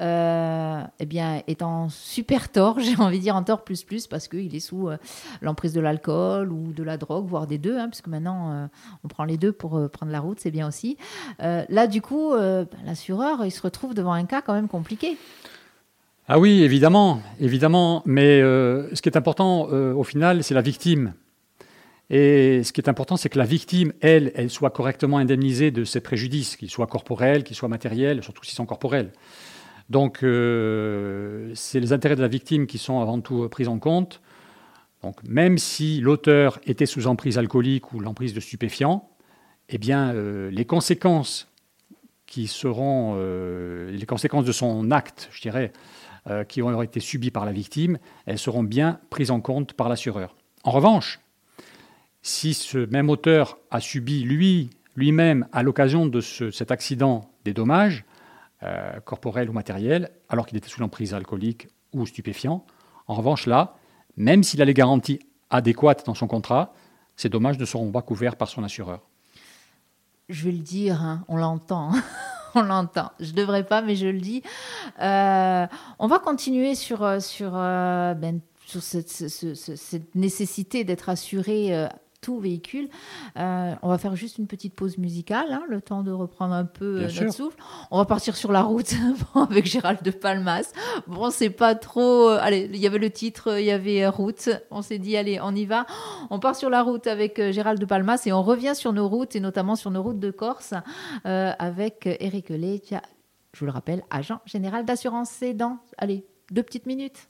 euh, 0.00 0.82
eh 1.00 1.06
bien, 1.06 1.42
est 1.46 1.62
en 1.62 1.88
super 1.88 2.50
tort, 2.50 2.78
j'ai 2.80 2.96
envie 2.96 3.18
de 3.18 3.22
dire 3.22 3.36
en 3.36 3.42
tort 3.42 3.64
plus 3.64 3.82
plus, 3.82 4.06
parce 4.06 4.28
qu'il 4.28 4.54
est 4.54 4.60
sous 4.60 4.88
euh, 4.88 4.96
l'emprise 5.40 5.72
de 5.72 5.80
l'alcool 5.80 6.52
ou 6.52 6.72
de 6.72 6.82
la 6.82 6.96
drogue, 6.96 7.26
voire 7.26 7.46
des 7.46 7.58
deux, 7.58 7.78
hein, 7.78 7.88
puisque 7.88 8.08
maintenant 8.08 8.52
euh, 8.52 8.66
on 9.04 9.08
prend 9.08 9.24
les 9.24 9.38
deux 9.38 9.52
pour 9.52 9.76
euh, 9.76 9.88
prendre 9.88 10.12
la 10.12 10.20
route, 10.20 10.38
c'est 10.40 10.50
bien 10.50 10.68
aussi. 10.68 10.96
là, 11.38 11.86
du 11.86 12.02
coup, 12.02 12.32
ben, 12.32 12.66
l'assureur, 12.84 13.44
il 13.44 13.50
se 13.50 13.62
retrouve 13.62 13.94
devant 13.94 14.12
un 14.12 14.24
cas 14.24 14.42
quand 14.42 14.54
même 14.54 14.68
compliqué. 14.68 15.16
Ah 16.28 16.38
oui, 16.38 16.62
évidemment, 16.62 17.22
évidemment, 17.40 18.02
mais 18.04 18.40
ce 18.40 19.00
qui 19.00 19.08
est 19.08 19.16
important 19.16 19.62
au 19.70 20.04
final, 20.04 20.44
c'est 20.44 20.54
la 20.54 20.60
victime. 20.60 21.14
Et 22.10 22.62
ce 22.64 22.72
qui 22.72 22.80
est 22.80 22.88
important, 22.88 23.16
c'est 23.16 23.28
que 23.28 23.38
la 23.38 23.44
victime, 23.44 23.92
elle, 24.00 24.32
elle 24.34 24.50
soit 24.50 24.70
correctement 24.70 25.18
indemnisée 25.18 25.70
de 25.70 25.84
ses 25.84 26.00
préjudices, 26.00 26.56
qu'ils 26.56 26.70
soient 26.70 26.86
corporels, 26.86 27.44
qu'ils 27.44 27.56
soient 27.56 27.68
matériels, 27.68 28.22
surtout 28.22 28.44
s'ils 28.44 28.56
sont 28.56 28.66
corporels. 28.66 29.12
Donc, 29.90 30.22
euh, 30.22 31.50
c'est 31.54 31.80
les 31.80 31.92
intérêts 31.92 32.16
de 32.16 32.22
la 32.22 32.28
victime 32.28 32.66
qui 32.66 32.78
sont 32.78 33.00
avant 33.00 33.20
tout 33.20 33.48
pris 33.48 33.68
en 33.68 33.78
compte. 33.78 34.20
Donc, 35.02 35.16
même 35.26 35.58
si 35.58 36.00
l'auteur 36.00 36.58
était 36.66 36.86
sous 36.86 37.06
emprise 37.06 37.38
alcoolique 37.38 37.92
ou 37.92 38.00
l'emprise 38.00 38.34
de 38.34 38.40
stupéfiants, 38.40 39.08
eh 39.68 39.78
bien, 39.78 40.14
euh, 40.14 40.50
les 40.50 40.64
conséquences 40.64 41.48
qui 42.26 42.46
seront 42.46 43.14
euh, 43.16 43.90
les 43.90 44.06
conséquences 44.06 44.44
de 44.44 44.52
son 44.52 44.90
acte, 44.90 45.28
je 45.30 45.40
dirais, 45.40 45.72
qui 46.48 46.62
ont 46.62 46.82
été 46.82 47.00
subies 47.00 47.30
par 47.30 47.46
la 47.46 47.52
victime, 47.52 47.98
elles 48.26 48.38
seront 48.38 48.62
bien 48.62 49.00
prises 49.08 49.30
en 49.30 49.40
compte 49.40 49.72
par 49.72 49.88
l'assureur. 49.88 50.36
En 50.64 50.70
revanche, 50.70 51.20
si 52.22 52.52
ce 52.54 52.78
même 52.86 53.08
auteur 53.08 53.58
a 53.70 53.80
subi 53.80 54.22
lui 54.22 54.70
lui-même 54.98 55.46
à 55.52 55.62
l'occasion 55.62 56.06
de 56.06 56.20
cet 56.20 56.70
accident 56.70 57.30
des 57.44 57.54
dommages, 57.54 58.04
euh, 58.64 58.98
corporel 59.00 59.48
ou 59.48 59.52
matériel, 59.52 60.10
alors 60.28 60.44
qu'il 60.44 60.58
était 60.58 60.68
sous 60.68 60.80
l'emprise 60.80 61.14
alcoolique 61.14 61.68
ou 61.92 62.04
stupéfiant. 62.04 62.66
En 63.06 63.14
revanche, 63.14 63.46
là, 63.46 63.76
même 64.16 64.42
s'il 64.42 64.60
a 64.60 64.64
les 64.64 64.74
garanties 64.74 65.20
adéquates 65.48 66.04
dans 66.04 66.14
son 66.14 66.26
contrat, 66.26 66.74
ces 67.14 67.28
dommages 67.28 67.58
ne 67.58 67.64
seront 67.64 67.92
pas 67.92 68.02
couverts 68.02 68.34
par 68.34 68.48
son 68.48 68.64
assureur. 68.64 69.02
Je 70.28 70.44
vais 70.44 70.52
le 70.52 70.58
dire, 70.58 71.00
hein, 71.00 71.24
on 71.28 71.36
l'entend. 71.36 71.92
L'entend. 72.62 73.10
Je 73.20 73.32
devrais 73.32 73.64
pas, 73.64 73.82
mais 73.82 73.96
je 73.96 74.06
le 74.06 74.20
dis. 74.20 74.42
Euh, 75.00 75.66
on 75.98 76.06
va 76.06 76.18
continuer 76.18 76.74
sur, 76.74 77.02
euh, 77.02 77.20
sur, 77.20 77.52
ben, 77.52 78.40
cette, 78.66 79.08
cette, 79.08 80.14
nécessité 80.14 80.84
d'être 80.84 81.08
assuré 81.08 81.88
tout 82.20 82.38
véhicule. 82.38 82.88
Euh, 83.36 83.74
on 83.82 83.88
va 83.88 83.98
faire 83.98 84.16
juste 84.16 84.38
une 84.38 84.46
petite 84.46 84.74
pause 84.74 84.98
musicale, 84.98 85.52
hein, 85.52 85.62
le 85.68 85.80
temps 85.80 86.02
de 86.02 86.10
reprendre 86.10 86.54
un 86.54 86.64
peu 86.64 87.02
euh, 87.02 87.08
notre 87.20 87.32
souffle. 87.32 87.58
On 87.90 87.98
va 87.98 88.04
partir 88.04 88.36
sur 88.36 88.52
la 88.52 88.62
route 88.62 88.94
avec 89.34 89.66
Gérald 89.66 90.02
de 90.02 90.10
Palmas. 90.10 90.72
Bon, 91.06 91.30
c'est 91.30 91.50
pas 91.50 91.74
trop. 91.74 92.30
Euh, 92.30 92.38
allez, 92.40 92.68
il 92.72 92.78
y 92.78 92.86
avait 92.86 92.98
le 92.98 93.10
titre, 93.10 93.58
il 93.58 93.64
y 93.64 93.70
avait 93.70 94.06
route. 94.08 94.50
On 94.70 94.82
s'est 94.82 94.98
dit, 94.98 95.16
allez, 95.16 95.40
on 95.42 95.54
y 95.54 95.64
va. 95.64 95.86
On 96.30 96.38
part 96.38 96.56
sur 96.56 96.70
la 96.70 96.82
route 96.82 97.06
avec 97.06 97.40
Gérald 97.50 97.80
de 97.80 97.86
Palmas 97.86 98.22
et 98.26 98.32
on 98.32 98.42
revient 98.42 98.74
sur 98.74 98.92
nos 98.92 99.08
routes 99.08 99.36
et 99.36 99.40
notamment 99.40 99.76
sur 99.76 99.90
nos 99.90 100.02
routes 100.02 100.20
de 100.20 100.30
Corse 100.30 100.74
avec 101.24 102.06
Eric 102.20 102.50
Leccia, 102.50 103.02
je 103.52 103.60
vous 103.60 103.66
le 103.66 103.72
rappelle, 103.72 104.02
agent 104.10 104.40
général 104.44 104.84
d'assurance. 104.84 105.30
C'est 105.30 105.54
dans, 105.54 105.78
allez, 105.96 106.26
deux 106.50 106.62
petites 106.62 106.86
minutes. 106.86 107.28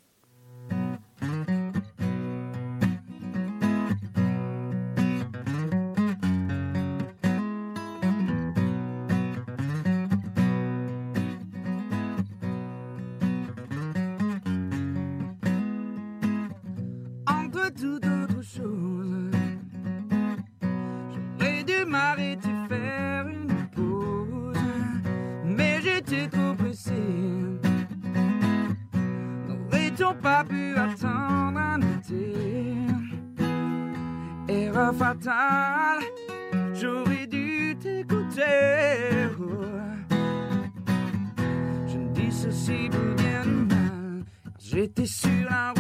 Dis 42.19 42.33
ceci 42.33 42.91
mal. 42.91 44.25
J'étais 44.59 45.07
sur 45.07 45.31
la 45.49 45.71
route 45.71 45.78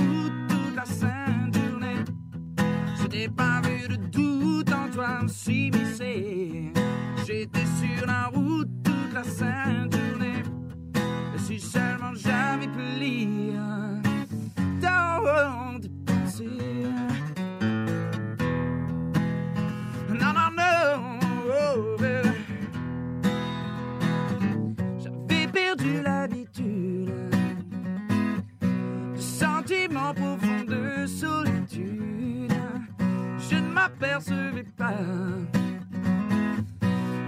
pas 34.77 34.95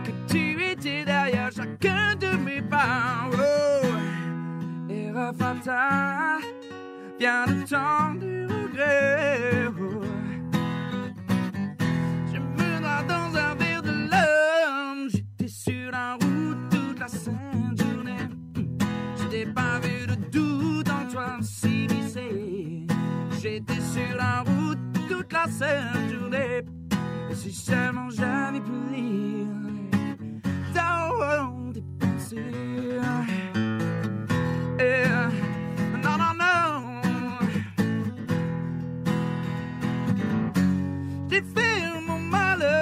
que 0.04 0.10
tu 0.32 0.62
étais 0.62 1.04
derrière 1.04 1.50
chacun 1.50 2.14
de 2.16 2.36
mes 2.36 2.62
pas. 2.62 3.28
Oh, 3.32 3.86
erreur 4.90 5.34
fatale, 5.34 6.42
vient 7.18 7.46
le 7.46 7.64
temps 7.64 8.14
du 8.14 8.46
regret. 8.46 9.66
Oh, 9.80 10.02
je 12.32 12.38
me 12.38 12.80
noie 12.80 13.02
dans 13.08 13.36
un 13.36 13.54
verre 13.54 13.82
de 13.82 13.92
l'homme, 14.10 15.08
j'étais 15.10 15.48
sur 15.48 15.90
la 15.90 16.14
route 16.14 16.70
toute 16.70 16.98
la 16.98 17.08
sainte 17.08 17.82
journée, 17.82 18.28
je 19.16 19.24
n'ai 19.28 19.46
pas 19.46 19.78
vu 19.80 20.06
de 20.06 20.14
doute 20.30 20.88
en 20.90 21.10
toi. 21.10 21.38
J'étais 23.42 23.80
sur 23.80 24.16
la 24.18 24.40
route 24.40 24.78
toute 25.08 25.32
la 25.32 25.46
sainte 25.46 25.99
si 27.42 27.52
seulement 27.54 28.10
j'avais 28.10 28.60
pu 28.60 28.70
lire 28.94 29.46
dans 30.74 31.72
tes 31.72 31.82
pensées. 31.98 32.36
non, 36.04 36.16
non, 36.22 36.34
non. 36.38 37.38
J'ai 41.30 41.42
fait 41.54 42.00
mon 42.06 42.18
malheur. 42.18 42.72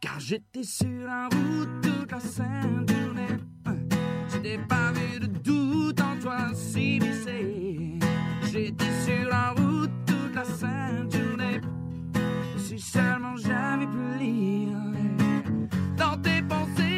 Car 0.00 0.18
j'étais 0.18 0.64
sur 0.64 1.06
la 1.06 1.28
route 1.28 1.90
la 2.10 2.18
sainte 2.18 2.90
journée. 2.90 3.38
Pas 4.42 4.90
vu 4.92 5.20
de 5.20 5.26
doute 5.26 6.00
en 6.00 6.18
toi 6.18 6.54
s'immiscer. 6.54 7.98
J'étais 8.50 8.90
sur 9.04 9.28
la 9.28 9.50
route 9.50 9.90
toute 10.06 10.34
la 10.34 10.44
sainte 10.44 11.14
journée. 11.14 11.60
Si 12.56 12.78
seulement 12.78 13.36
j'avais 13.36 13.86
pu 13.86 14.18
lire 14.18 14.78
dans 15.98 16.16
tes 16.22 16.40
pensées. 16.42 16.89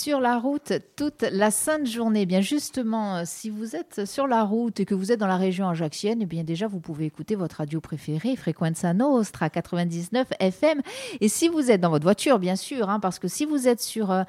Sur 0.00 0.18
la 0.18 0.38
route 0.38 0.72
toute 0.96 1.26
la 1.30 1.50
sainte 1.50 1.86
journée. 1.86 2.24
Bien 2.24 2.40
justement, 2.40 3.16
euh, 3.16 3.22
si 3.26 3.50
vous 3.50 3.76
êtes 3.76 4.06
sur 4.06 4.26
la 4.26 4.44
route 4.44 4.80
et 4.80 4.86
que 4.86 4.94
vous 4.94 5.12
êtes 5.12 5.20
dans 5.20 5.26
la 5.26 5.36
région 5.36 5.68
ajaxienne, 5.68 6.20
eh 6.22 6.26
bien 6.26 6.42
déjà 6.42 6.68
vous 6.68 6.80
pouvez 6.80 7.04
écouter 7.04 7.34
votre 7.34 7.56
radio 7.56 7.82
préférée, 7.82 8.34
Frequenza 8.34 8.94
Nostra 8.94 9.50
99 9.50 10.28
FM. 10.40 10.80
Et 11.20 11.28
si 11.28 11.48
vous 11.48 11.70
êtes 11.70 11.82
dans 11.82 11.90
votre 11.90 12.04
voiture, 12.04 12.38
bien 12.38 12.56
sûr, 12.56 12.88
hein, 12.88 12.98
parce 12.98 13.18
que 13.18 13.28
si 13.28 13.44
vous 13.44 13.68
êtes 13.68 13.82
sur, 13.82 14.10
euh, 14.10 14.22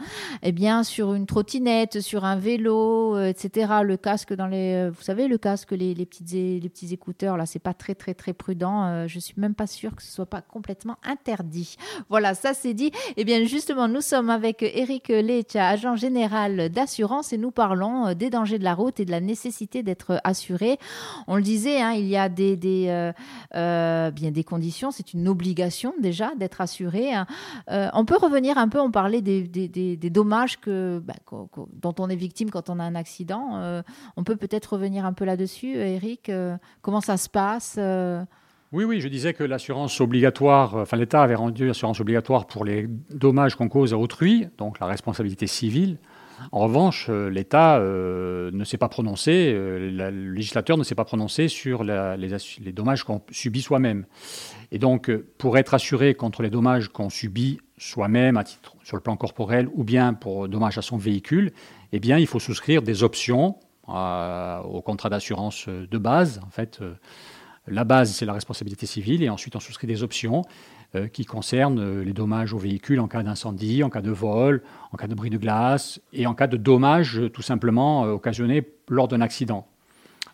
eh 0.44 0.51
bien 0.51 0.84
sur 0.84 1.13
une 1.13 1.25
trottinette, 1.25 2.01
sur 2.01 2.25
un 2.25 2.36
vélo, 2.36 3.16
euh, 3.16 3.28
etc., 3.28 3.75
le 3.82 3.96
casque 3.96 4.34
dans 4.34 4.48
les, 4.48 4.90
vous 4.90 5.04
savez, 5.04 5.30
le 5.30 5.38
casque, 5.38 5.72
les, 5.72 5.94
les 5.94 6.10
les 6.32 6.70
petits 6.70 6.94
écouteurs, 6.94 7.38
là, 7.38 7.46
c'est 7.46 7.60
pas 7.60 7.74
très 7.74 7.96
très 7.96 8.13
très 8.13 8.34
prudent. 8.34 9.08
je 9.08 9.20
suis 9.20 9.36
même 9.38 9.56
pas 9.56 9.68
sûre 9.68 9.96
que 9.96 10.04
ce 10.04 10.12
soit 10.12 10.25
pas 10.25 10.42
complètement 10.42 10.98
interdit. 11.04 11.78
Voilà, 12.10 12.34
ça 12.34 12.54
c'est 12.54 12.74
dit. 12.74 12.92
Eh 13.16 13.24
bien 13.24 13.46
justement, 13.46 13.88
nous 13.88 14.01
sommes 14.01 14.30
avec 14.30 14.63
Eric 14.63 15.08
Lecha 15.08 15.61
agent 15.68 15.96
général 15.96 16.70
d'assurance, 16.70 17.34
et 17.34 17.38
nous 17.38 17.51
parlons 17.51 18.08
euh, 18.08 18.13
des 18.13 18.30
dangers 18.30 18.60
de 18.60 18.63
la 18.63 18.74
route 18.74 19.00
et 19.00 19.06
de 19.06 19.12
la 19.12 19.22
nécessité 19.22 19.84
d'être 19.84 20.20
assuré. 20.24 20.77
On 21.27 21.36
le 21.36 21.41
disait, 21.41 21.82
hein, 21.82 21.91
il 21.91 22.08
y 22.08 22.18
a 22.18 22.30
des, 22.30 22.58
euh, 22.88 23.12
euh, 23.56 24.12
bien 24.12 24.32
des 24.32 24.44
conditions, 24.44 24.91
c'est 24.91 25.13
une 25.13 25.27
obligation 25.27 25.94
déjà 26.00 26.34
d'être 26.36 26.62
assuré. 26.62 27.13
Hein. 27.13 27.25
on 27.68 28.06
peut 28.06 28.18
revenir 28.18 28.58
un 28.58 28.68
peu, 28.68 28.80
on 28.80 28.91
parlait 28.91 29.22
des, 29.22 30.10
dommages 30.10 30.60
que, 30.60 31.01
bah, 31.03 31.13
dont 31.82 31.96
on 32.00 32.10
est 32.10 32.15
victime 32.15 32.50
quand 32.50 32.70
on 32.70 32.80
a 32.80 32.84
un 32.84 32.96
accident. 32.96 33.84
on 34.18 34.24
peut 34.24 34.36
peut-être 34.36 34.74
revenir 34.74 35.06
un 35.06 35.13
peu 35.13 35.25
là-dessus, 35.25 35.75
Eric. 35.75 36.32
comment 36.82 37.01
ça 37.01 37.18
se 37.18 37.30
passe 37.30 37.80
oui, 38.74 38.86
oui, 38.86 39.01
je 39.01 39.10
disais 39.10 39.34
que 39.34 39.44
l'assurance 39.44 40.00
obligatoire, 40.00 40.75
enfin 40.75 40.96
l'État 40.96 41.22
avait 41.22 41.36
rendu 41.36 41.68
l'assurance 41.68 42.00
obligatoire 42.00 42.48
pour 42.48 42.63
les 42.63 42.88
dommages 43.10 43.56
qu'on 43.56 43.68
cause 43.68 43.94
à 43.94 43.98
autrui, 43.98 44.48
donc 44.58 44.80
la 44.80 44.88
responsabilité 44.88 45.46
civile. 45.46 45.98
En 46.54 46.60
revanche, 46.60 47.08
euh, 47.10 47.30
l'État 47.30 47.78
euh, 47.78 48.50
ne 48.54 48.63
s'est 48.63 48.78
pas 48.78 48.88
prononcé, 48.88 49.51
euh, 49.54 50.10
le 50.10 50.34
législateur 50.34 50.78
ne 50.78 50.84
s'est 50.84 50.96
pas 50.96 51.04
prononcé 51.04 51.50
sur 51.50 51.84
les, 51.84 52.72
dommages 52.72 53.04
qu'on 53.04 53.22
subit 53.30 53.62
soi-même. 53.62 54.06
Et 54.72 54.80
donc, 54.80 55.12
pour 55.38 55.58
être 55.58 55.74
assuré 55.74 56.16
contre 56.16 56.42
les 56.42 56.50
dommages 56.50 56.88
qu'on 56.88 57.10
subit 57.10 57.60
soi-même 57.78 58.38
à 58.38 58.46
titre 58.46 58.75
sur 58.84 58.96
le 58.96 59.01
plan 59.01 59.18
corporel 59.18 59.68
ou 59.74 59.84
bien 59.84 60.13
pour 60.13 60.48
dommages 60.48 60.78
à 60.78 60.82
son 60.82 60.98
véhicule, 60.98 61.51
eh 61.92 62.00
bien, 62.00 62.18
il 62.18 62.28
faut 62.28 62.40
souscrire 62.40 62.82
des 62.82 63.04
options 63.04 63.58
au 63.88 64.82
contrat 64.82 65.10
d'assurance 65.10 65.68
de 65.68 65.98
base, 65.98 66.40
en 66.46 66.50
fait 66.50 66.80
la 67.72 67.84
base, 67.84 68.13
c'est 68.13 68.25
la 68.25 68.34
responsabilité 68.34 68.86
civile, 68.86 69.24
et 69.24 69.30
ensuite 69.30 69.56
on 69.56 69.60
souscrit 69.60 69.88
des 69.88 70.04
options 70.04 70.44
euh, 70.94 71.08
qui 71.08 71.24
concernent 71.24 71.80
euh, 71.80 72.04
les 72.04 72.12
dommages 72.12 72.54
au 72.54 72.58
véhicule 72.58 73.00
en 73.00 73.08
cas 73.08 73.24
d'incendie, 73.24 73.82
en 73.82 73.90
cas 73.90 74.01
de 74.01 74.12
vol, 74.12 74.62
en 74.92 74.98
cas 74.98 75.08
de 75.08 75.16
bris 75.16 75.30
de 75.30 75.38
glace, 75.38 76.01
et 76.12 76.28
en 76.28 76.34
cas 76.34 76.48
de 76.48 76.58
dommages 76.58 77.18
euh, 77.18 77.30
tout 77.30 77.42
simplement 77.42 78.04
occasionnés 78.04 78.68
lors 78.90 79.08
d'un 79.08 79.22
accident. 79.22 79.66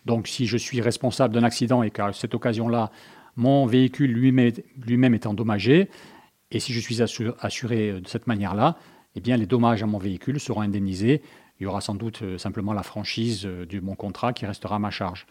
Donc 0.04 0.26
si 0.26 0.46
je 0.46 0.56
suis 0.56 0.80
responsable 0.80 1.32
d'un 1.32 1.44
accident 1.44 1.84
et 1.84 1.92
qu'à 1.92 2.12
cette 2.12 2.34
occasion-là, 2.34 2.90
mon 3.36 3.66
véhicule 3.66 4.10
lui-même 4.10 5.14
est 5.14 5.26
endommagé, 5.26 5.88
et 6.50 6.58
si 6.58 6.72
je 6.72 6.80
suis 6.80 7.02
assuré 7.02 8.00
de 8.00 8.08
cette 8.08 8.26
manière-là, 8.26 8.78
eh 9.14 9.20
bien 9.20 9.36
les 9.36 9.46
dommages 9.46 9.82
à 9.82 9.86
mon 9.86 9.98
véhicule 9.98 10.40
seront 10.40 10.62
indemnisés. 10.62 11.22
Il 11.60 11.64
y 11.64 11.66
aura 11.66 11.80
sans 11.80 11.94
doute 11.94 12.22
simplement 12.38 12.72
la 12.72 12.82
franchise 12.82 13.42
de 13.42 13.80
mon 13.80 13.94
contrat 13.94 14.32
qui 14.32 14.46
restera 14.46 14.76
à 14.76 14.78
ma 14.78 14.90
charge. 14.90 15.26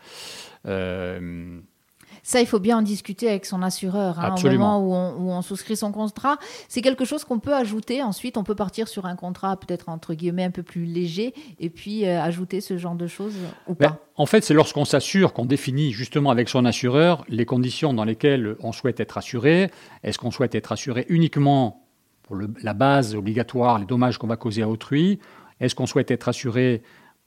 Ça, 2.30 2.42
il 2.42 2.46
faut 2.46 2.60
bien 2.60 2.80
en 2.80 2.82
discuter 2.82 3.30
avec 3.30 3.46
son 3.46 3.62
assureur 3.62 4.20
hein, 4.20 4.36
au 4.38 4.50
moment 4.52 4.80
où 4.86 4.94
on, 4.94 5.14
où 5.16 5.32
on 5.32 5.42
souscrit 5.42 5.78
son 5.78 5.94
contrat. 5.94 6.38
C'est 6.68 6.82
quelque 6.82 7.06
chose 7.06 7.24
qu'on 7.24 7.40
peut 7.40 7.54
ajouter. 7.56 8.04
Ensuite, 8.04 8.36
on 8.36 8.44
peut 8.44 8.54
partir 8.54 8.90
sur 8.90 9.06
un 9.06 9.16
contrat 9.16 9.56
peut-être 9.58 9.88
entre 9.88 10.14
guillemets 10.14 10.44
un 10.44 10.52
peu 10.52 10.62
plus 10.62 10.84
léger 10.84 11.34
et 11.62 11.70
puis 11.70 12.06
euh, 12.06 12.22
ajouter 12.22 12.60
ce 12.60 12.78
genre 12.78 12.96
de 12.96 13.08
choses 13.08 13.34
ou 13.70 13.76
Ben, 13.76 13.92
pas. 13.92 14.00
en 14.18 14.26
fait, 14.26 14.44
c'est 14.44 14.54
lorsqu'on 14.54 14.84
s'assure 14.84 15.32
qu'on 15.32 15.46
définit 15.46 15.94
justement 15.94 16.30
avec 16.30 16.50
son 16.50 16.66
assureur 16.66 17.24
les 17.30 17.46
conditions 17.46 17.94
dans 17.94 18.04
lesquelles 18.04 18.58
on 18.60 18.74
souhaite 18.74 19.00
être 19.00 19.18
assuré. 19.18 19.72
Est-ce 20.04 20.20
qu'on 20.20 20.32
souhaite 20.32 20.54
être 20.54 20.74
assuré 20.74 21.06
uniquement 21.08 21.86
pour 22.24 22.36
le- 22.36 22.50
la 22.62 22.74
base 22.74 23.16
obligatoire, 23.16 23.80
les 23.80 23.86
dommages 23.86 24.18
qu'on 24.18 24.28
va 24.28 24.36
causer 24.36 24.64
à 24.64 24.68
autrui? 24.68 25.20
Est-ce 25.62 25.76
qu'on 25.76 25.86
souhaite 25.86 26.12
être 26.12 26.28
assuré 26.28 26.82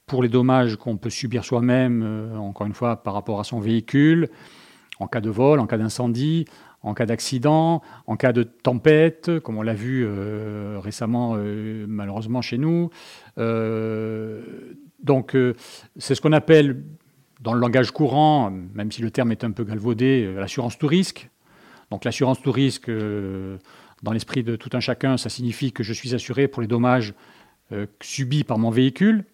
pour 0.05 0.21
les 0.21 0.29
dommages 0.29 0.75
qu'on 0.75 0.97
peut 0.97 1.09
subir 1.09 1.43
soi-même, 1.43 2.03
euh, 2.05 2.37
encore 2.37 2.67
une 2.67 2.73
fois, 2.75 3.01
par 3.01 3.15
rapport 3.15 3.39
à 3.39 3.43
son 3.43 3.59
véhicule, 3.59 4.29
en 5.01 5.07
cas 5.07 5.19
de 5.19 5.31
vol, 5.31 5.59
en 5.59 5.65
cas 5.65 5.77
d'incendie, 5.77 6.45
en 6.83 6.93
cas 6.93 7.07
d'accident, 7.07 7.81
en 8.05 8.15
cas 8.15 8.33
de 8.33 8.43
tempête, 8.43 9.39
comme 9.39 9.57
on 9.57 9.63
l'a 9.63 9.73
vu 9.73 10.05
euh, 10.05 10.79
récemment, 10.79 11.33
euh, 11.35 11.85
malheureusement 11.87 12.41
chez 12.41 12.59
nous. 12.59 12.91
Euh, 13.39 14.43
donc, 15.03 15.35
c'est 15.97 16.13
ce 16.13 16.21
qu'on 16.21 16.33
appelle, 16.33 16.83
dans 17.39 17.53
le 17.53 17.59
langage 17.59 17.89
courant, 17.89 18.51
même 18.51 18.91
si 18.91 19.01
le 19.01 19.09
terme 19.09 19.31
est 19.31 19.43
un 19.43 19.49
peu 19.49 19.63
galvaudé, 19.63 20.31
l'assurance 20.35 20.77
tout 20.77 20.85
risque. 20.85 21.29
Donc, 21.89 22.05
l'assurance 22.05 22.39
tout 22.39 22.51
risque, 22.51 22.91
dans 24.03 24.11
l'esprit 24.11 24.43
de 24.43 24.55
tout 24.55 24.69
un 24.73 24.79
chacun, 24.79 25.17
ça 25.17 25.29
signifie 25.29 25.71
que 25.71 25.81
je 25.81 25.93
suis 25.93 26.13
assuré 26.13 26.47
pour 26.47 26.61
les 26.61 26.67
dommages 26.67 27.15
subis 27.99 28.43
par 28.43 28.59
mon 28.59 28.69
véhicule. 28.69 29.25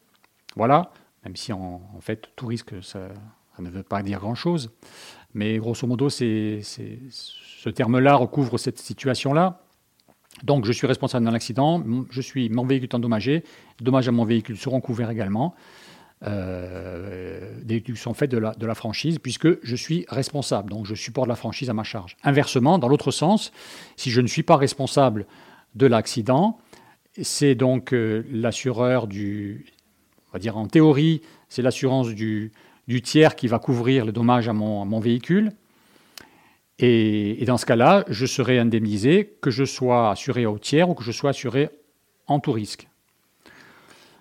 Voilà, 0.55 0.93
même 1.25 1.35
si 1.35 1.51
en 1.51 1.81
fait, 1.99 2.29
tout 2.37 2.47
risque, 2.47 2.81
ça, 2.81 3.09
ça 3.57 3.63
ne 3.63 3.69
veut 3.69 3.83
pas 3.83 4.03
dire 4.03 4.19
grand-chose. 4.19 4.71
Mais 5.33 5.57
grosso 5.57 5.87
modo, 5.87 6.09
ce 6.09 7.69
terme-là 7.69 8.15
recouvre 8.15 8.57
cette 8.57 8.77
situation-là. 8.77 9.61
Donc, 10.43 10.65
je 10.65 10.71
suis 10.71 10.85
responsable 10.85 11.25
d'un 11.25 11.33
accident, 11.33 11.83
je 12.11 12.21
suis, 12.21 12.49
mon 12.49 12.63
véhicule 12.63 12.89
est 12.89 12.95
endommagé, 12.95 13.43
dommages 13.81 14.07
à 14.07 14.11
mon 14.11 14.23
véhicule 14.23 14.57
seront 14.57 14.79
couverts 14.79 15.09
également. 15.09 15.55
Euh, 16.23 17.55
des 17.59 17.79
déductions 17.79 18.13
faites 18.13 18.31
de 18.31 18.37
la, 18.37 18.53
de 18.53 18.65
la 18.65 18.75
franchise, 18.75 19.17
puisque 19.17 19.63
je 19.63 19.75
suis 19.75 20.05
responsable, 20.09 20.69
donc 20.69 20.85
je 20.85 20.93
supporte 20.93 21.27
la 21.27 21.35
franchise 21.35 21.69
à 21.71 21.73
ma 21.73 21.83
charge. 21.83 22.15
Inversement, 22.23 22.77
dans 22.77 22.87
l'autre 22.87 23.11
sens, 23.11 23.51
si 23.95 24.11
je 24.11 24.21
ne 24.21 24.27
suis 24.27 24.43
pas 24.43 24.57
responsable 24.57 25.25
de 25.75 25.87
l'accident, 25.87 26.59
c'est 27.21 27.55
donc 27.55 27.93
euh, 27.93 28.23
l'assureur 28.31 29.07
du, 29.07 29.65
on 30.29 30.33
va 30.33 30.39
dire 30.39 30.57
en 30.57 30.67
théorie, 30.67 31.21
c'est 31.49 31.61
l'assurance 31.61 32.09
du, 32.09 32.51
du 32.87 33.01
tiers 33.01 33.35
qui 33.35 33.47
va 33.47 33.59
couvrir 33.59 34.05
le 34.05 34.11
dommage 34.11 34.47
à 34.47 34.53
mon, 34.53 34.99
véhicule. 34.99 35.51
Et, 36.79 37.43
dans 37.45 37.57
ce 37.57 37.65
cas-là, 37.65 38.05
je 38.07 38.25
serai 38.25 38.59
indemnisé, 38.59 39.37
que 39.41 39.51
je 39.51 39.65
sois 39.65 40.11
assuré 40.11 40.45
au 40.45 40.57
tiers 40.57 40.89
ou 40.89 40.93
que 40.93 41.03
je 41.03 41.11
sois 41.11 41.31
assuré 41.31 41.69
en 42.27 42.39
tout 42.39 42.51
risque. 42.51 42.87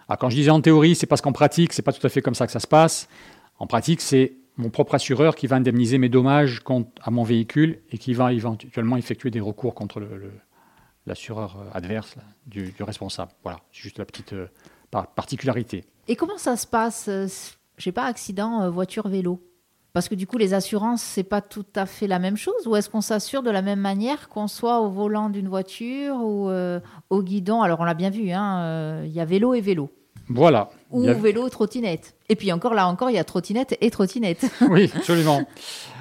Alors, 0.09 0.19
quand 0.19 0.31
je 0.31 0.37
disais 0.37 0.51
en 0.51 0.61
théorie, 0.61 0.95
c'est 0.95 1.07
parce 1.07 1.21
qu'en 1.21 1.33
pratique, 1.33 1.73
c'est 1.73 1.83
pas 1.83 1.93
tout 1.93 2.05
à 2.07 2.11
fait 2.11 2.23
comme 2.23 2.35
ça 2.35 2.47
que 2.47 2.53
ça 2.53 2.61
se 2.61 2.67
passe. 2.67 3.09
En 3.59 3.67
pratique, 3.67 4.01
c'est 4.01 4.35
mon 4.57 4.71
propre 4.71 4.95
assureur 4.95 5.37
qui 5.37 5.47
va 5.47 5.57
indemniser 5.57 5.99
mes 5.99 6.09
dommages 6.09 6.63
à 7.03 7.11
mon 7.11 7.25
véhicule 7.25 7.81
et 7.91 7.99
qui 7.99 8.15
va 8.15 8.33
éventuellement 8.33 8.97
effectuer 8.97 9.31
des 9.31 9.41
recours 9.41 9.75
contre 9.75 10.03
l'assureur 11.07 11.59
euh, 11.59 11.71
adverse 11.77 12.17
du, 12.47 12.75
responsable. 12.81 13.33
Voilà, 13.43 13.61
c'est 13.73 13.83
juste 13.83 13.99
la 13.99 14.05
petite 14.05 14.33
euh, 14.33 14.47
par- 14.91 15.09
particularité. 15.09 15.85
Et 16.09 16.17
comment 16.17 16.39
ça 16.39 16.57
se 16.57 16.67
passe 16.67 17.11
Je 17.77 17.85
sais 17.85 17.93
pas, 17.93 18.05
accident 18.05 18.63
euh, 18.63 18.71
voiture-vélo 18.71 19.41
Parce 19.93 20.09
que 20.09 20.15
du 20.15 20.27
coup, 20.27 20.39
les 20.39 20.55
assurances, 20.55 21.03
c'est 21.03 21.23
pas 21.25 21.41
tout 21.41 21.65
à 21.75 21.87
fait 21.87 22.07
la 22.07 22.19
même 22.19 22.37
chose 22.37 22.67
Ou 22.67 22.77
est-ce 22.77 22.89
qu'on 22.91 23.01
s'assure 23.01 23.43
de 23.43 23.51
la 23.51 23.63
même 23.63 23.81
manière 23.81 24.29
qu'on 24.29 24.49
soit 24.49 24.81
au 24.81 24.89
volant 24.91 25.29
d'une 25.31 25.49
voiture 25.49 26.17
ou 26.17 26.49
euh, 26.49 26.81
au 27.11 27.23
guidon? 27.23 27.63
Alors, 27.63 27.81
on 27.81 27.85
l'a 27.85 27.95
bien 27.95 28.11
vu, 28.11 28.31
hein, 28.31 28.61
euh, 28.61 29.03
il 29.07 29.13
y 29.13 29.21
a 29.21 29.25
vélo 29.25 29.55
et 29.55 29.61
vélo. 29.61 29.91
Voilà. 30.29 30.71
Ou 30.91 31.09
a- 31.09 31.13
vélo, 31.13 31.49
trottinette. 31.49 32.15
Et 32.29 32.35
puis 32.37 32.51
encore, 32.51 32.75
là 32.75 32.89
encore, 32.89 33.11
il 33.11 33.15
y 33.15 33.19
a 33.19 33.25
trottinette 33.25 33.77
et 33.81 33.91
trottinette. 33.91 34.51
Oui, 34.71 34.91
absolument. 34.95 35.43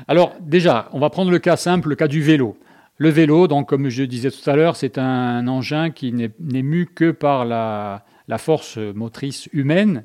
Alors 0.07 0.33
déjà, 0.41 0.89
on 0.93 0.99
va 0.99 1.09
prendre 1.09 1.29
le 1.31 1.39
cas 1.39 1.57
simple, 1.57 1.89
le 1.89 1.95
cas 1.95 2.07
du 2.07 2.21
vélo. 2.21 2.57
Le 2.97 3.09
vélo, 3.09 3.47
donc 3.47 3.67
comme 3.67 3.89
je 3.89 4.03
disais 4.03 4.31
tout 4.31 4.49
à 4.49 4.55
l'heure, 4.55 4.77
c'est 4.77 4.97
un 4.97 5.47
engin 5.47 5.89
qui 5.91 6.13
n'est 6.13 6.31
n'est 6.39 6.61
mu 6.63 6.85
que 6.85 7.11
par 7.11 7.43
la, 7.43 8.05
la 8.29 8.37
force 8.37 8.77
motrice 8.77 9.47
humaine. 9.51 10.01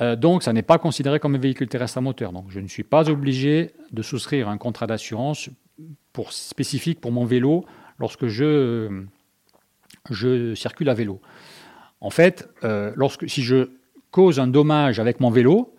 Euh, 0.00 0.16
donc 0.16 0.42
ça 0.42 0.52
n'est 0.52 0.62
pas 0.62 0.78
considéré 0.78 1.20
comme 1.20 1.34
un 1.34 1.38
véhicule 1.38 1.68
terrestre 1.68 1.98
à 1.98 2.00
moteur. 2.00 2.32
Donc 2.32 2.46
je 2.48 2.60
ne 2.60 2.68
suis 2.68 2.82
pas 2.82 3.08
obligé 3.10 3.72
de 3.92 4.02
souscrire 4.02 4.48
un 4.48 4.58
contrat 4.58 4.86
d'assurance 4.86 5.50
spécifique 6.30 7.00
pour 7.00 7.12
mon 7.12 7.24
vélo 7.24 7.64
lorsque 7.98 8.26
je, 8.26 9.04
je 10.10 10.54
circule 10.54 10.88
à 10.88 10.94
vélo. 10.94 11.20
En 12.00 12.10
fait, 12.10 12.48
euh, 12.64 12.92
lorsque, 12.96 13.28
si 13.28 13.42
je 13.42 13.70
cause 14.10 14.38
un 14.38 14.46
dommage 14.46 15.00
avec 15.00 15.20
mon 15.20 15.30
vélo, 15.30 15.74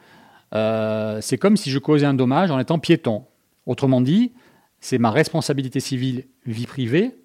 euh, 0.54 1.20
c'est 1.22 1.38
comme 1.38 1.58
si 1.58 1.70
je 1.72 1.80
causais 1.80 2.06
un 2.06 2.14
dommage 2.14 2.52
en 2.52 2.60
étant 2.60 2.80
piéton. 2.80 3.26
Autrement 3.66 4.02
dit, 4.02 4.34
c'est 4.80 4.98
ma 4.98 5.12
responsabilité 5.12 5.80
civile 5.80 6.26
vie 6.46 6.68
privée 6.68 7.16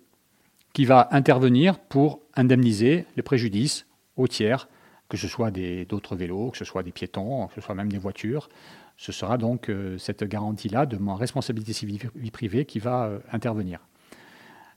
qui 0.73 0.85
va 0.85 1.09
intervenir 1.11 1.79
pour 1.79 2.21
indemniser 2.35 3.07
les 3.17 3.23
préjudices 3.23 3.87
aux 4.17 4.29
tiers, 4.29 4.69
que 5.11 5.17
ce 5.17 5.29
soit 5.29 5.51
d'autres 5.51 6.17
vélos, 6.17 6.53
que 6.53 6.57
ce 6.57 6.65
soit 6.65 6.83
des 6.83 6.93
piétons, 6.93 7.49
que 7.49 7.55
ce 7.55 7.61
soit 7.61 7.75
même 7.75 7.91
des 7.91 7.99
voitures. 7.99 8.49
Ce 8.97 9.13
sera 9.13 9.37
donc 9.37 9.69
euh, 9.69 9.99
cette 9.99 10.25
garantie-là 10.25 10.87
de 10.87 10.97
ma 10.97 11.17
responsabilité 11.17 11.73
civile 11.73 11.99
privée 12.33 12.65
qui 12.65 12.79
va 12.79 13.05
euh, 13.05 13.19
intervenir. 13.33 13.81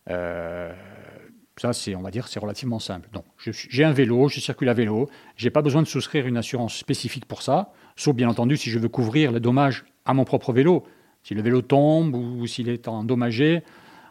Euh, 0.10 0.74
ça, 1.58 1.72
c'est, 1.72 1.96
on 1.96 2.02
va 2.02 2.10
dire, 2.10 2.28
c'est 2.28 2.40
relativement 2.40 2.80
simple. 2.80 3.08
Donc, 3.14 3.26
j'ai 3.38 3.84
un 3.84 3.92
vélo, 3.92 4.28
je 4.28 4.40
circule 4.40 4.70
à 4.70 4.74
vélo, 4.74 5.08
j'ai 5.38 5.52
pas 5.52 5.62
besoin 5.62 5.84
de 5.84 5.88
souscrire 5.88 6.26
une 6.26 6.38
assurance 6.38 6.76
spécifique 6.76 7.26
pour 7.26 7.44
ça, 7.44 7.72
sauf 7.96 8.16
bien 8.16 8.28
entendu 8.28 8.58
si 8.58 8.72
je 8.72 8.80
veux 8.80 8.90
couvrir 8.90 9.32
les 9.32 9.40
dommages 9.40 9.86
à 10.06 10.16
mon 10.16 10.26
propre 10.26 10.52
vélo. 10.52 10.84
Si 11.22 11.36
le 11.36 11.44
vélo 11.44 11.62
tombe 11.62 12.16
ou 12.16 12.48
s'il 12.48 12.70
est 12.70 12.88
endommagé 12.88 13.62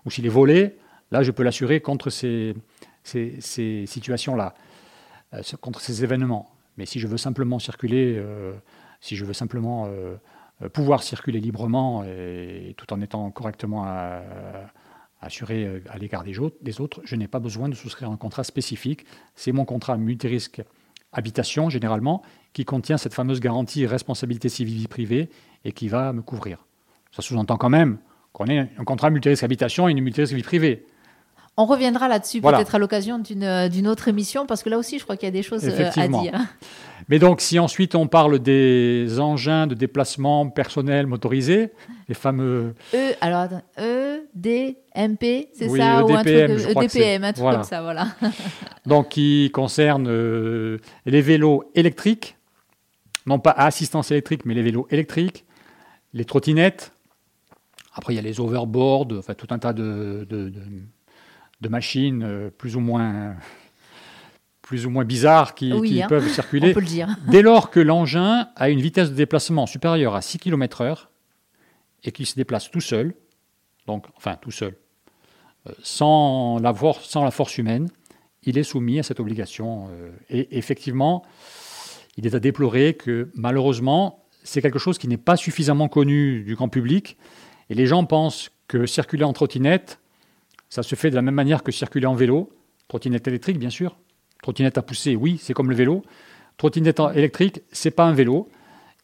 ou 0.06 0.10
s'il 0.10 0.24
est 0.24 0.30
volé, 0.30 0.76
là, 1.10 1.24
je 1.24 1.32
peux 1.32 1.42
l'assurer 1.42 1.80
contre 1.80 2.10
ces, 2.10 2.54
situations-là, 3.02 4.54
contre 5.60 5.80
ces 5.80 6.04
événements. 6.04 6.50
Mais 6.76 6.86
si 6.86 7.00
je 7.00 7.06
veux 7.06 7.18
simplement 7.18 7.58
circuler, 7.58 8.16
euh, 8.16 8.52
si 9.00 9.16
je 9.16 9.24
veux 9.24 9.32
simplement 9.32 9.86
euh, 9.86 10.16
euh, 10.62 10.68
pouvoir 10.68 11.02
circuler 11.02 11.40
librement 11.40 12.04
et, 12.04 12.74
tout 12.76 12.92
en 12.92 13.00
étant 13.00 13.30
correctement 13.30 13.84
euh, 13.86 14.64
assuré 15.20 15.64
euh, 15.64 15.80
à 15.90 15.98
l'égard 15.98 16.24
des, 16.24 16.38
autres- 16.38 17.00
je 17.04 17.16
n'ai 17.16 17.28
pas 17.28 17.40
besoin 17.40 17.68
de 17.68 17.74
souscrire 17.74 18.10
un 18.10 18.16
contrat 18.16 18.44
spécifique. 18.44 19.04
C'est 19.34 19.52
mon 19.52 19.64
contrat 19.64 19.96
multirisque 19.96 20.62
habitation, 21.12 21.68
généralement, 21.68 22.22
qui 22.52 22.64
contient 22.64 22.96
cette 22.96 23.14
fameuse 23.14 23.40
garantie 23.40 23.86
responsabilité 23.86 24.48
civile 24.48 24.88
privée 24.88 25.28
et 25.64 25.72
qui 25.72 25.88
va 25.88 26.12
me 26.12 26.22
couvrir. 26.22 26.64
Ça 27.10 27.22
sous-entend 27.22 27.58
quand 27.58 27.68
même 27.68 27.98
qu'on 28.32 28.46
ait 28.46 28.70
un 28.78 28.84
contrat 28.84 29.10
multirisque 29.10 29.42
habitation 29.42 29.88
et 29.88 29.92
une 29.92 30.00
multirisque 30.00 30.32
vie 30.32 30.42
privée. 30.42 30.86
On 31.58 31.66
reviendra 31.66 32.08
là-dessus 32.08 32.40
Voilà. 32.40 32.58
peut-être 32.58 32.74
à 32.74 32.78
l'occasion 32.78 33.18
d'une 33.18 33.44
euh, 33.44 33.68
d'une 33.68 33.86
autre 33.86 34.08
émission, 34.08 34.46
parce 34.46 34.62
que 34.62 34.70
là 34.70 34.78
aussi, 34.78 34.98
je 34.98 35.04
crois 35.04 35.16
qu'il 35.16 35.26
y 35.26 35.28
a 35.28 35.32
des 35.32 35.42
choses 35.42 35.64
euh, 35.68 35.90
à 35.96 36.08
dire. 36.08 36.32
Mais 37.08 37.18
donc, 37.18 37.40
si 37.40 37.58
ensuite 37.58 37.94
on 37.96 38.06
parle 38.06 38.38
des 38.38 39.18
engins 39.18 39.66
de 39.66 39.74
déplacement 39.74 40.48
personnel 40.48 41.06
motorisés, 41.08 41.72
les 42.08 42.14
fameux 42.14 42.74
E, 42.94 43.12
alors 43.20 43.40
attends, 43.40 43.62
E, 43.78 44.20
D, 44.34 44.78
MP, 44.94 45.48
c'est 45.52 45.66
Oui, 45.68 45.80
ça 45.80 46.04
Ou 46.04 46.12
un 46.14 46.22
truc, 46.22 46.28
c'est- 46.28 47.00
EDPM, 47.00 47.24
un 47.24 47.32
truc 47.32 47.42
voilà. 47.42 47.58
comme 47.58 47.66
ça, 47.66 47.82
voilà. 47.82 48.06
donc 48.86 49.08
qui 49.10 49.50
concernent 49.52 50.08
euh, 50.08 50.78
les 51.04 51.20
vélos 51.22 51.64
électriques, 51.74 52.36
non 53.26 53.40
pas 53.40 53.50
à 53.50 53.66
assistance 53.66 54.10
électrique, 54.12 54.46
mais 54.46 54.54
les 54.54 54.62
vélos 54.62 54.86
électriques, 54.90 55.44
les 56.14 56.24
trottinettes. 56.24 56.92
Après, 57.94 58.14
il 58.14 58.16
y 58.16 58.20
a 58.20 58.22
les 58.22 58.40
overboards, 58.40 59.08
enfin 59.18 59.34
tout 59.34 59.48
un 59.50 59.58
tas 59.58 59.72
de, 59.72 60.24
de, 60.30 60.48
de- 60.48 60.62
de 61.62 61.68
machines 61.68 62.22
euh, 62.24 62.50
plus 62.50 62.76
ou 62.76 62.80
moins 62.80 63.34
plus 64.60 64.86
ou 64.86 64.90
moins 64.90 65.04
bizarres 65.04 65.54
qui, 65.54 65.72
Oui, 65.72 65.88
qui 65.90 66.02
hein. 66.02 66.06
peuvent 66.08 66.26
On 66.30 66.32
circuler. 66.32 66.72
peut 66.72 66.80
le 66.80 66.86
dire. 66.86 67.08
Dès 67.28 67.42
lors 67.42 67.70
que 67.70 67.80
l'engin 67.80 68.48
a 68.56 68.68
une 68.70 68.80
vitesse 68.80 69.10
de 69.10 69.14
déplacement 69.14 69.66
supérieure 69.66 70.14
à 70.14 70.22
6 70.22 70.38
km/h 70.38 71.08
et 72.04 72.12
qu'il 72.12 72.26
se 72.26 72.34
déplace 72.36 72.70
tout 72.70 72.80
seul, 72.80 73.14
donc 73.86 74.06
enfin 74.16 74.36
tout 74.40 74.50
seul, 74.50 74.76
euh, 75.68 75.72
sans 75.82 76.58
la, 76.60 76.72
force, 76.74 77.08
sans 77.08 77.24
la 77.24 77.30
force 77.30 77.58
humaine, 77.58 77.88
il 78.44 78.58
est 78.58 78.62
soumis 78.64 78.98
à 78.98 79.02
cette 79.02 79.20
obligation. 79.20 79.88
euh, 79.92 80.10
et 80.30 80.56
effectivement, 80.58 81.24
il 82.16 82.26
est 82.26 82.34
à 82.34 82.40
déplorer 82.40 82.94
que 82.94 83.30
malheureusement, 83.34 84.24
c'est 84.44 84.60
quelque 84.62 84.78
chose 84.78 84.98
qui 84.98 85.06
n'est 85.08 85.16
pas 85.16 85.36
suffisamment 85.36 85.88
connu 85.88 86.42
du 86.44 86.54
grand 86.56 86.68
public. 86.68 87.16
Et 87.70 87.74
les 87.74 87.86
gens 87.86 88.04
pensent 88.04 88.50
que 88.68 88.86
circuler 88.86 89.24
en 89.24 89.32
trottinette, 89.32 89.98
ça 90.72 90.82
se 90.82 90.94
fait 90.94 91.10
de 91.10 91.14
la 91.16 91.20
même 91.20 91.34
manière 91.34 91.62
que 91.62 91.70
circuler 91.70 92.06
en 92.06 92.14
vélo. 92.14 92.48
Trottinette 92.88 93.28
électrique, 93.28 93.58
bien 93.58 93.68
sûr. 93.68 93.98
Trottinette 94.42 94.78
à 94.78 94.82
pousser, 94.82 95.16
oui, 95.16 95.38
c'est 95.38 95.52
comme 95.52 95.68
le 95.68 95.76
vélo. 95.76 96.02
Trottinette 96.56 96.98
électrique, 97.14 97.60
c'est 97.72 97.90
pas 97.90 98.04
un 98.04 98.14
vélo. 98.14 98.48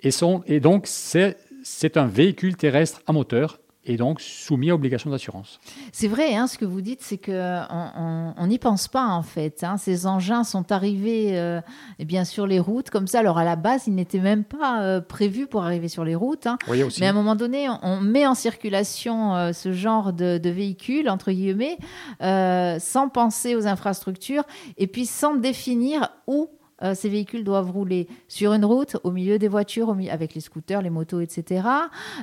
Et, 0.01 0.09
et 0.47 0.61
donc, 0.61 0.87
c'est 0.87 1.97
un 1.99 2.07
véhicule 2.07 2.57
terrestre 2.57 3.03
à 3.07 3.13
moteur 3.13 3.59
et 3.89 3.97
donc 3.97 4.21
soumis 4.21 4.71
à 4.71 4.75
obligation 4.75 5.11
d'assurance. 5.11 5.59
C'est 5.93 6.09
vrai, 6.09 6.37
hein, 6.37 6.47
ce 6.47 6.59
que 6.59 6.65
vous 6.65 6.81
dites, 6.83 7.01
c'est 7.03 7.19
qu'on 7.19 8.33
on 8.37 8.47
n'y 8.47 8.59
pense 8.59 8.87
pas 8.87 9.07
en 9.07 9.23
fait. 9.23 9.65
hein. 9.65 9.77
Ces 9.79 10.07
engins 10.07 10.45
sont 10.45 10.71
arrivés 10.71 11.39
euh, 11.39 11.61
eh 11.99 12.05
bien, 12.05 12.25
sur 12.25 12.47
les 12.47 12.61
routes 12.61 12.91
comme 12.91 13.07
ça. 13.07 13.21
Alors 13.21 13.39
à 13.39 13.45
la 13.45 13.57
base, 13.57 13.87
ils 13.87 13.95
n'étaient 13.95 14.21
même 14.21 14.45
pas 14.45 14.83
euh, 14.83 15.01
prévus 15.01 15.47
pour 15.47 15.63
arriver 15.65 15.89
sur 15.89 16.05
les 16.05 16.15
routes. 16.15 16.47
hein. 16.47 16.59
Mais 17.01 17.07
à 17.07 17.11
un 17.11 17.15
moment 17.15 17.35
donné, 17.35 17.69
on- 17.69 17.79
on 17.83 18.01
met 18.01 18.27
en 18.27 18.35
circulation 18.35 19.35
euh, 19.35 19.53
ce 19.53 19.73
genre 19.73 20.13
de, 20.13 20.39
de 20.39 20.51
véhicules, 20.51 21.09
entre 21.09 21.33
guillemets, 21.33 21.79
euh, 22.23 22.79
sans 22.79 23.09
penser 23.09 23.55
aux 23.57 23.67
infrastructures 23.67 24.45
et 24.77 24.87
puis 24.87 25.07
sans 25.07 25.35
définir 25.35 26.11
où 26.27 26.51
euh, 26.83 26.95
ces 26.95 27.09
véhicules 27.09 27.45
doivent 27.45 27.71
rouler 27.71 28.07
sur 28.29 28.53
une 28.53 28.65
route, 28.65 28.97
au 29.03 29.11
milieu 29.11 29.39
des 29.39 29.49
voitures, 29.49 29.97
avec 30.11 30.35
les 30.35 30.41
scooters, 30.41 30.83
les 30.83 30.91
motos, 30.91 31.21
etc. 31.21 31.63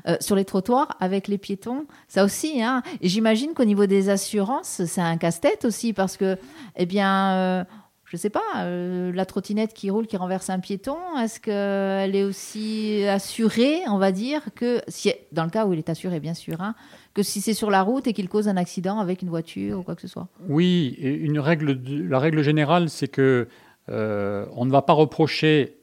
euh, 0.08 0.16
sur 0.20 0.36
les 0.36 0.46
trottoirs, 0.46 0.96
avec 1.00 1.28
les 1.28 1.38
piétons, 1.38 1.86
ça 2.08 2.24
aussi. 2.24 2.62
Hein. 2.64 2.82
Et 3.02 3.10
j'imagine 3.10 3.54
qu'au 3.54 3.66
niveau 3.66 3.86
des 3.86 4.10
assurances, 4.10 4.84
c'est 4.86 5.02
un 5.02 5.18
casse-tête 5.18 5.66
aussi 5.66 5.94
parce 5.94 6.16
que, 6.18 6.38
eh 6.78 6.86
bien, 6.86 7.32
euh, 7.34 7.64
je 8.06 8.18
sais 8.18 8.30
pas, 8.30 8.42
la 8.64 9.26
trottinette 9.26 9.74
qui 9.74 9.90
roule, 9.90 10.08
qui 10.08 10.16
renverse 10.16 10.50
un 10.50 10.60
piéton, 10.60 10.96
est-ce 11.20 11.40
qu'elle 11.40 12.16
est 12.16 12.24
aussi 12.24 13.04
assurée, 13.08 13.82
on 13.88 13.98
va 13.98 14.12
dire, 14.12 14.42
que 14.56 14.80
si, 14.88 15.12
dans 15.32 15.44
le 15.44 15.50
cas 15.50 15.66
où 15.66 15.74
il 15.74 15.80
est 15.80 15.90
assuré, 15.90 16.20
bien 16.20 16.36
sûr, 16.36 16.62
hein, 16.62 16.76
que 17.14 17.24
si 17.24 17.42
c'est 17.42 17.56
sur 17.56 17.72
la 17.72 17.82
route 17.82 18.08
et 18.08 18.14
qu'il 18.14 18.30
cause 18.30 18.48
un 18.48 18.58
accident 18.58 19.00
avec 19.00 19.22
une 19.22 19.30
voiture 19.30 19.80
ou 19.80 19.84
quoi 19.84 19.96
que 19.96 20.02
ce 20.02 20.08
soit? 20.08 20.28
Oui, 20.48 20.96
une 21.00 21.40
règle, 21.40 21.82
la 22.08 22.20
règle 22.20 22.44
générale, 22.44 22.90
c'est 22.90 23.08
que 23.08 23.48
euh, 23.90 24.46
on 24.56 24.66
ne 24.66 24.72
va 24.72 24.82
pas 24.82 24.94
reprocher, 24.94 25.78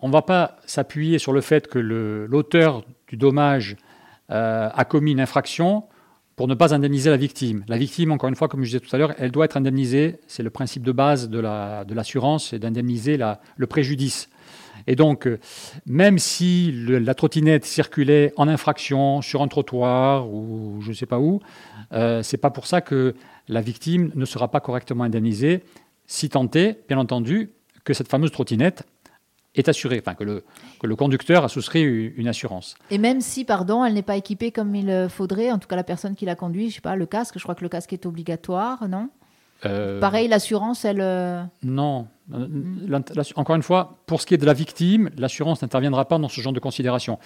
on 0.00 0.08
ne 0.08 0.12
va 0.12 0.22
pas 0.22 0.56
s'appuyer 0.66 1.18
sur 1.18 1.32
le 1.32 1.40
fait 1.40 1.68
que 1.68 1.78
l'auteur 1.78 2.82
du 3.08 3.16
dommage 3.16 3.76
euh, 4.30 4.68
a 4.72 4.84
commis 4.84 5.12
une 5.12 5.20
infraction 5.20 5.84
pour 6.36 6.48
ne 6.48 6.54
pas 6.54 6.74
indemniser 6.74 7.10
la 7.10 7.16
victime. 7.18 7.64
La 7.68 7.76
victime, 7.76 8.10
encore 8.10 8.28
une 8.28 8.34
fois, 8.36 8.48
comme 8.48 8.60
je 8.62 8.68
disais 8.68 8.80
tout 8.80 8.94
à 8.94 8.98
l'heure, 8.98 9.14
elle 9.18 9.30
doit 9.30 9.44
être 9.44 9.56
indemnisée. 9.56 10.18
C'est 10.26 10.42
le 10.42 10.50
principe 10.50 10.82
de 10.82 10.92
base 10.92 11.28
de 11.28 11.38
la- 11.38 11.84
de 11.84 11.94
l'assurance, 11.94 12.48
c'est 12.50 12.58
d'indemniser 12.58 13.18
le 13.56 13.66
préjudice. 13.66 14.28
Et 14.86 14.96
donc, 14.96 15.26
euh, 15.26 15.38
même 15.86 16.18
si 16.18 16.72
la 16.72 17.14
trottinette 17.14 17.64
circulait 17.64 18.32
en 18.36 18.48
infraction 18.48 19.20
sur 19.22 19.42
un 19.42 19.48
trottoir 19.48 20.28
ou 20.28 20.80
je 20.80 20.88
ne 20.88 20.94
sais 20.94 21.06
pas 21.06 21.20
où, 21.20 21.40
euh, 21.92 22.22
c'est 22.22 22.38
pas 22.38 22.50
pour 22.50 22.66
ça 22.66 22.80
que 22.80 23.14
la 23.48 23.60
victime 23.60 24.10
ne 24.14 24.24
sera 24.24 24.48
pas 24.50 24.60
correctement 24.60 25.04
indemnisée, 25.04 25.62
si 26.06 26.28
tant 26.28 26.48
est, 26.54 26.84
bien 26.88 26.98
entendu, 26.98 27.50
que 27.84 27.94
cette 27.94 28.08
fameuse 28.08 28.30
trottinette 28.30 28.84
est 29.54 29.68
assurée, 29.68 29.98
enfin 30.00 30.14
que 30.14 30.24
le, 30.24 30.44
que 30.80 30.86
le 30.86 30.96
conducteur 30.96 31.44
a 31.44 31.48
souscrit 31.48 31.82
une 31.82 32.28
assurance. 32.28 32.74
Et 32.90 32.96
même 32.98 33.20
si, 33.20 33.44
pardon, 33.44 33.84
elle 33.84 33.92
n'est 33.94 34.02
pas 34.02 34.16
équipée 34.16 34.50
comme 34.50 34.74
il 34.74 34.88
euh, 34.88 35.08
faudrait, 35.08 35.50
en 35.50 35.58
tout 35.58 35.68
cas 35.68 35.76
la 35.76 35.84
personne 35.84 36.14
qui 36.14 36.24
la 36.24 36.34
conduit, 36.36 36.70
je 36.70 36.76
sais 36.76 36.80
pas, 36.80 36.96
le 36.96 37.04
casque, 37.06 37.34
je 37.38 37.42
crois 37.42 37.54
que 37.54 37.62
le 37.62 37.68
casque 37.68 37.92
est 37.92 38.06
obligatoire, 38.06 38.88
non? 38.88 39.10
Euh, 39.64 40.00
Pareil, 40.00 40.26
l'assurance, 40.26 40.84
elle... 40.84 41.00
euh, 41.00 41.42
Non. 41.62 42.08
L'assu- 43.14 43.34
Encore 43.36 43.54
une 43.56 43.62
fois, 43.62 43.98
pour 44.06 44.20
ce 44.20 44.26
qui 44.26 44.34
est 44.34 44.38
de 44.38 44.46
la 44.46 44.54
victime, 44.54 45.10
l'assurance 45.16 45.60
n'interviendra 45.62 46.06
pas 46.08 46.18
dans 46.18 46.28
ce 46.28 46.40
genre 46.40 46.52
de 46.52 46.58
considération. 46.60 47.18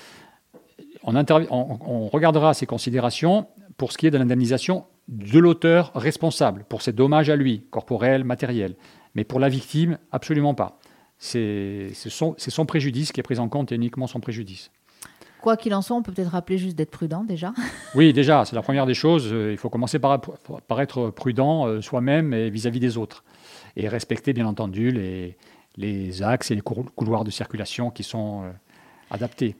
On, 1.02 1.14
intervi- 1.14 1.46
on- 1.50 1.78
on 1.80 2.08
regardera 2.08 2.52
ces 2.54 2.66
considérations 2.66 3.46
pour 3.76 3.92
ce 3.92 3.98
qui 3.98 4.06
est 4.06 4.10
de 4.10 4.18
l'indemnisation 4.18 4.84
de 5.08 5.38
l'auteur 5.38 5.92
responsable, 5.94 6.64
pour 6.68 6.82
ses 6.82 6.92
dommages 6.92 7.30
à 7.30 7.36
lui, 7.36 7.64
corporels, 7.70 8.24
matériels. 8.24 8.76
Mais 9.14 9.24
pour 9.24 9.40
la 9.40 9.48
victime, 9.48 9.98
absolument 10.12 10.54
pas. 10.54 10.78
C'est 11.18 11.92
son, 11.94 12.66
préjudice 12.66 13.12
qui 13.12 13.20
est 13.20 13.22
pris 13.22 13.38
en 13.38 13.48
compte 13.48 13.72
et 13.72 13.76
uniquement 13.76 14.06
son 14.06 14.20
préjudice. 14.20 14.70
Quoi 15.40 15.56
qu'il 15.56 15.74
en 15.74 15.82
soit, 15.82 15.96
on 15.96 16.02
peut 16.02 16.12
peut-être 16.12 16.32
rappeler 16.32 16.58
juste 16.58 16.76
d'être 16.76 16.90
prudent 16.90 17.24
déjà. 17.24 17.54
Oui, 17.94 18.12
déjà, 18.12 18.44
c'est 18.44 18.56
la 18.56 18.62
première 18.62 18.84
des 18.84 18.94
choses. 18.94 19.32
Euh, 19.32 19.52
Il 19.52 19.58
faut 19.58 19.70
commencer 19.70 19.98
par, 19.98 20.20
par 20.20 20.80
être 20.80 21.10
prudent 21.10 21.66
euh, 21.66 21.80
soi-même 21.80 22.34
et 22.34 22.50
vis-à-vis 22.50 22.80
des 22.80 22.98
autres. 22.98 23.24
Et 23.76 23.88
respecter, 23.88 24.32
bien 24.32 24.46
entendu, 24.46 24.90
les, 24.90 25.36
les 25.76 26.22
axes 26.22 26.50
et 26.50 26.54
les 26.54 26.62
couloirs 26.62 27.24
de 27.24 27.30
circulation 27.30 27.90
qui 27.90 28.02
sont 28.02 28.44
euh, 28.44 28.50
adaptés. 29.10 29.56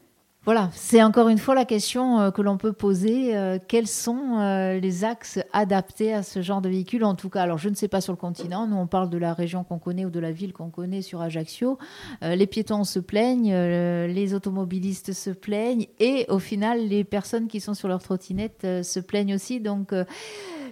Voilà, 0.46 0.70
c'est 0.74 1.02
encore 1.02 1.28
une 1.28 1.38
fois 1.38 1.56
la 1.56 1.64
question 1.64 2.20
euh, 2.20 2.30
que 2.30 2.40
l'on 2.40 2.56
peut 2.56 2.72
poser. 2.72 3.37
euh, 3.37 3.59
quels 3.66 3.88
sont 3.88 4.38
euh, 4.38 4.78
les 4.78 5.02
axes 5.02 5.40
adaptés 5.52 6.14
à 6.14 6.22
ce 6.22 6.40
genre 6.40 6.61
de 6.61 6.68
véhicule 6.68 7.02
En 7.02 7.16
tout 7.16 7.28
cas, 7.28 7.42
alors 7.42 7.59
je 7.59 7.68
ne 7.68 7.74
sais 7.74 7.88
pas 7.88 8.00
sur 8.00 8.12
le 8.12 8.16
continent. 8.16 8.68
Nous, 8.68 8.76
on 8.76 8.87
parle 8.87 9.11
de 9.11 9.18
la 9.18 9.35
région 9.35 9.64
qu'on 9.64 9.80
connaît 9.80 10.04
ou 10.04 10.11
de 10.11 10.20
la 10.20 10.30
ville 10.30 10.52
qu'on 10.52 10.70
connaît 10.70 11.02
sur 11.02 11.20
Ajaccio. 11.20 11.78
Les 12.22 12.46
piétons 12.46 12.85
se 12.85 13.00
plaignent, 13.00 13.52
les 13.52 14.35
automobilistes 14.35 15.12
se 15.12 15.30
plaignent, 15.30 15.88
et 15.98 16.26
au 16.28 16.38
final, 16.38 16.87
les 16.87 17.02
personnes 17.02 17.48
qui 17.48 17.61
sont 17.61 17.74
sur 17.74 17.88
leur 17.88 18.00
trottinette 18.00 18.85
se 18.85 19.00
plaignent 19.00 19.35
aussi. 19.35 19.59
Donc, 19.59 19.92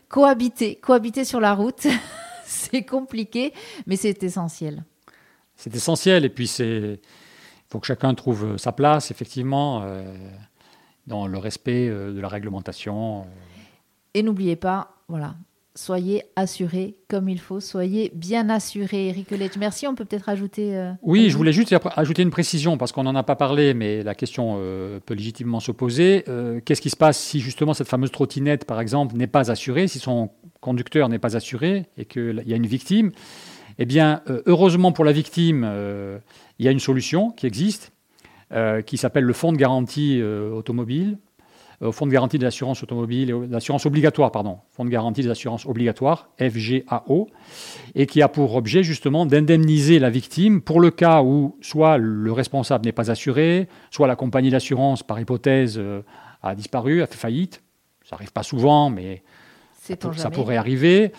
cohabiter, 0.09 0.77
cohabiter 0.77 1.25
sur 1.25 1.41
la 1.41 1.53
route, 1.53 1.89
c'est 2.47 2.85
compliqué, 2.85 3.53
mais 3.87 3.97
c'est 3.97 4.23
essentiel. 4.23 4.85
C'est 5.57 5.75
essentiel. 5.75 6.25
Et 6.25 6.31
puis, 6.31 6.47
c'est 6.47 7.01
faut 7.75 7.81
que 7.81 7.89
chacun 7.89 8.15
trouve 8.15 8.57
sa 8.57 8.71
place, 8.71 9.11
effectivement, 9.11 9.83
euh, 9.83 10.05
dans 11.09 11.27
le 11.27 11.39
respect 11.39 11.89
euh, 11.89 12.13
de 12.13 12.21
la 12.21 12.29
réglementation. 12.29 13.25
Et 14.15 14.23
n'oubliez 14.23 14.55
pas, 14.55 14.93
voilà, 15.09 15.35
soyez 15.75 16.23
assurés 16.37 16.95
comme 17.09 17.29
il 17.29 17.41
faut, 17.41 17.59
soyez 17.59 18.13
bien 18.15 18.49
assurés. 18.49 19.09
Eric 19.09 19.27
merci. 19.59 19.89
On 19.89 19.97
peut 19.97 20.05
peut-être 20.05 20.29
ajouter. 20.29 20.77
euh, 20.77 20.93
Oui, 21.03 21.31
je 21.31 21.37
voulais 21.37 21.53
juste 21.53 21.75
ajouter 21.97 22.23
une 22.23 22.31
précision, 22.31 22.79
parce 22.79 22.93
qu'on 22.93 23.03
n'en 23.03 23.17
a 23.17 23.25
pas 23.25 23.35
parlé, 23.35 23.75
mais 23.75 24.05
la 24.05 24.15
question 24.15 24.59
euh, 24.61 25.01
peut 25.05 25.15
légitimement 25.15 25.59
se 25.59 25.73
poser. 25.73 26.23
Euh, 26.29 26.61
Qu'est-ce 26.65 26.81
qui 26.81 26.91
se 26.91 26.97
passe 26.97 27.19
si 27.19 27.41
justement 27.41 27.75
cette 27.75 27.89
fameuse 27.89 28.13
trottinette, 28.13 28.67
par 28.67 28.81
exemple, 28.81 29.17
n'est 29.17 29.27
pas 29.27 29.51
assurée, 29.51 29.89
si 29.89 29.99
son 29.99 30.31
conducteur 30.61 31.09
n'est 31.09 31.19
pas 31.19 31.35
assuré 31.37 31.87
et 31.99 32.05
qu'il 32.05 32.41
y 32.47 32.53
a 32.53 32.57
une 32.57 32.69
victime? 32.69 33.11
Eh 33.79 33.87
bien, 33.87 34.23
euh, 34.31 34.43
heureusement 34.47 34.93
pour 34.93 35.05
la 35.05 35.13
victime, 35.13 35.65
euh, 35.67 36.19
il 36.59 36.65
y 36.65 36.69
a 36.69 36.71
une 36.71 36.81
solution 36.81 37.31
qui 37.31 37.47
existe, 37.47 37.93
euh, 38.53 38.83
qui 38.83 38.97
s'appelle 38.97 39.25
le 39.25 39.33
Fonds 39.33 39.53
de 39.53 39.57
garantie 39.57 40.23
automobile, 40.23 41.19
Fonds 41.91 42.07
de 42.07 42.13
garantie 42.13 42.39
de 42.39 42.45
l'assurance 42.45 42.83
automobile, 42.83 43.35
l'assurance 43.51 43.85
obligatoire, 43.85 44.31
pardon, 44.31 44.59
Fonds 44.71 44.85
de 44.85 44.91
garantie 44.91 45.23
des 45.23 45.29
assurances 45.29 45.67
obligatoires, 45.67 46.31
FGAO, 46.39 47.29
et 47.97 48.07
qui 48.07 48.23
a 48.23 48.29
pour 48.29 48.55
objet 48.55 48.85
justement 48.85 49.27
d'indemniser 49.27 49.99
la 49.99 50.09
victime 50.09 50.63
pour 50.63 50.81
le 50.81 50.91
cas 50.91 51.23
où 51.23 51.59
soit 51.61 51.99
le 51.99 52.33
responsable 52.33 52.87
n'est 52.87 52.93
pas 52.93 53.11
assuré, 53.11 53.69
soit 53.91 54.07
la 54.07 54.17
compagnie 54.17 54.51
d'assurance, 54.51 55.03
par 55.03 55.21
hypothèse, 55.21 55.83
a 56.43 56.55
disparu, 56.55 57.03
a 57.03 57.07
fait 57.07 57.19
faillite. 57.19 57.63
Ça 58.05 58.17
n'arrive 58.17 58.33
pas 58.33 58.45
souvent, 58.45 58.89
mais 58.89 59.23
ça, 60.19 60.31
pourrait 60.31 60.57
arriver. 60.57 61.13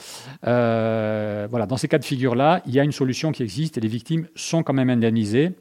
Euh, 0.47 1.47
voilà, 1.49 1.65
dans 1.65 1.77
ces 1.77 1.87
cas 1.87 1.97
de 1.99 2.05
figure-là, 2.05 2.61
il 2.65 2.73
y 2.73 2.79
a 2.79 2.83
une 2.83 2.91
solution 2.91 3.31
qui 3.31 3.43
existe 3.43 3.77
et 3.77 3.81
les 3.81 3.87
victimes 3.87 4.27
sont 4.35 4.63
quand 4.63 4.73
même 4.73 4.89
indemnisées. 4.89 5.51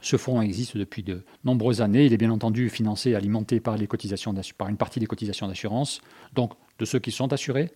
Ce 0.00 0.16
fonds 0.16 0.40
existe 0.42 0.76
depuis 0.76 1.02
de 1.02 1.24
nombreuses 1.44 1.80
années. 1.80 2.04
Il 2.06 2.12
est 2.12 2.16
bien 2.18 2.30
entendu 2.30 2.68
financé, 2.70 3.14
alimenté 3.14 3.60
par, 3.60 3.76
les 3.76 3.86
cotisations 3.86 4.32
d'assu- 4.32 4.54
par 4.54 4.68
une 4.68 4.76
partie 4.76 5.00
des 5.00 5.06
cotisations 5.06 5.48
d'assurance, 5.48 6.00
donc 6.34 6.52
de 6.78 6.84
ceux 6.84 6.98
qui 6.98 7.10
sont 7.10 7.32
assurés. 7.32 7.70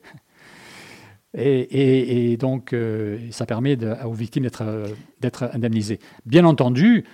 Et, 1.34 1.60
et- 1.60 2.32
et 2.32 2.36
donc, 2.36 2.72
euh, 2.72 3.18
ça 3.30 3.46
permet 3.46 3.76
de- 3.76 3.94
aux 4.04 4.12
victimes 4.12 4.42
d'être 4.42 4.62
euh, 4.62 4.86
d'être 5.20 5.48
indemnisées. 5.52 6.00
Bien 6.26 6.44
entendu, 6.44 7.04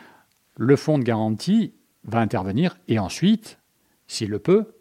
le 0.56 0.76
fonds 0.76 0.98
de 0.98 1.04
garantie 1.04 1.72
va 2.04 2.20
intervenir 2.20 2.78
et 2.88 2.98
ensuite, 2.98 3.58
s'il 4.06 4.30
le 4.30 4.38
peut, 4.38 4.72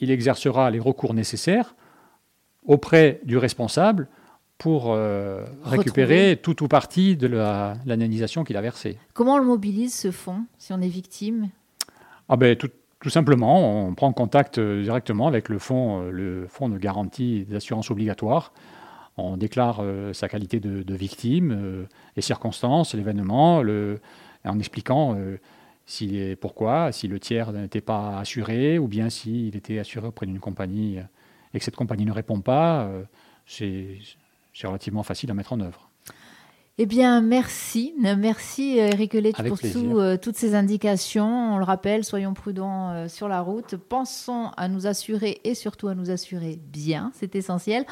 il 0.00 0.10
exercera 0.10 0.70
les 0.70 0.80
recours 0.80 1.14
nécessaires 1.14 1.74
auprès 2.66 3.20
du 3.24 3.36
responsable 3.38 4.08
pour 4.58 4.92
euh, 4.92 5.44
récupérer 5.64 6.38
tout 6.42 6.62
ou 6.62 6.68
partie 6.68 7.16
de 7.16 7.26
l'indemnisation 7.86 8.44
qu'il 8.44 8.56
a 8.56 8.60
versée. 8.60 8.98
Comment 9.14 9.34
on 9.34 9.38
le 9.38 9.44
mobilise 9.46 9.94
ce 9.94 10.10
fonds 10.10 10.44
si 10.58 10.72
on 10.72 10.80
est 10.80 10.88
victime? 10.88 11.48
Ah 12.28 12.36
ben, 12.36 12.54
tout, 12.56 12.68
tout 13.00 13.08
simplement, 13.10 13.86
on 13.86 13.94
prend 13.94 14.12
contact 14.12 14.58
euh, 14.58 14.82
directement 14.82 15.26
avec 15.26 15.48
le 15.48 15.58
fonds, 15.58 16.02
euh, 16.02 16.10
le 16.10 16.46
fonds 16.48 16.68
de 16.68 16.76
garantie 16.76 17.46
d'assurance 17.46 17.90
obligatoire. 17.90 18.52
On 19.16 19.36
déclare 19.36 19.80
euh, 19.80 20.12
sa 20.12 20.28
qualité 20.28 20.60
de, 20.60 20.82
de 20.82 20.94
victime, 20.94 21.52
euh, 21.52 21.84
les 22.16 22.22
circonstances, 22.22 22.94
l'événement, 22.94 23.62
le- 23.62 24.00
en 24.44 24.58
expliquant 24.58 25.18
pourquoi, 26.40 26.92
si 26.92 27.08
le 27.08 27.18
tiers 27.18 27.52
n'était 27.52 27.80
pas 27.80 28.18
assuré, 28.20 28.78
ou 28.78 28.88
bien 28.88 29.10
s'il 29.10 29.56
était 29.56 29.78
assuré 29.78 30.06
auprès 30.06 30.24
d'une 30.24 30.38
compagnie 30.38 30.98
et 31.54 31.58
que 31.58 31.64
cette 31.64 31.76
compagnie 31.76 32.04
ne 32.04 32.12
répond 32.12 32.40
pas. 32.40 32.84
euh, 32.84 33.04
c'est 33.46 34.66
relativement 34.66 35.02
facile 35.02 35.30
à 35.30 35.34
mettre 35.34 35.52
en 35.52 35.60
œuvre. 35.60 35.90
Eh 36.82 36.86
bien, 36.86 37.20
merci. 37.20 37.92
Merci, 37.98 38.78
Eric 38.78 39.14
Avec 39.14 39.36
pour 39.36 39.60
tout, 39.60 39.98
euh, 39.98 40.16
toutes 40.16 40.36
ces 40.36 40.54
indications. 40.54 41.54
On 41.54 41.58
le 41.58 41.64
rappelle, 41.64 42.04
soyons 42.04 42.32
prudents 42.32 42.90
euh, 42.92 43.06
sur 43.06 43.28
la 43.28 43.42
route. 43.42 43.76
Pensons 43.76 44.50
à 44.56 44.66
nous 44.66 44.86
assurer 44.86 45.42
et 45.44 45.54
surtout 45.54 45.88
à 45.88 45.94
nous 45.94 46.10
assurer 46.10 46.58
bien. 46.72 47.12
C'est 47.14 47.34
essentiel. 47.36 47.84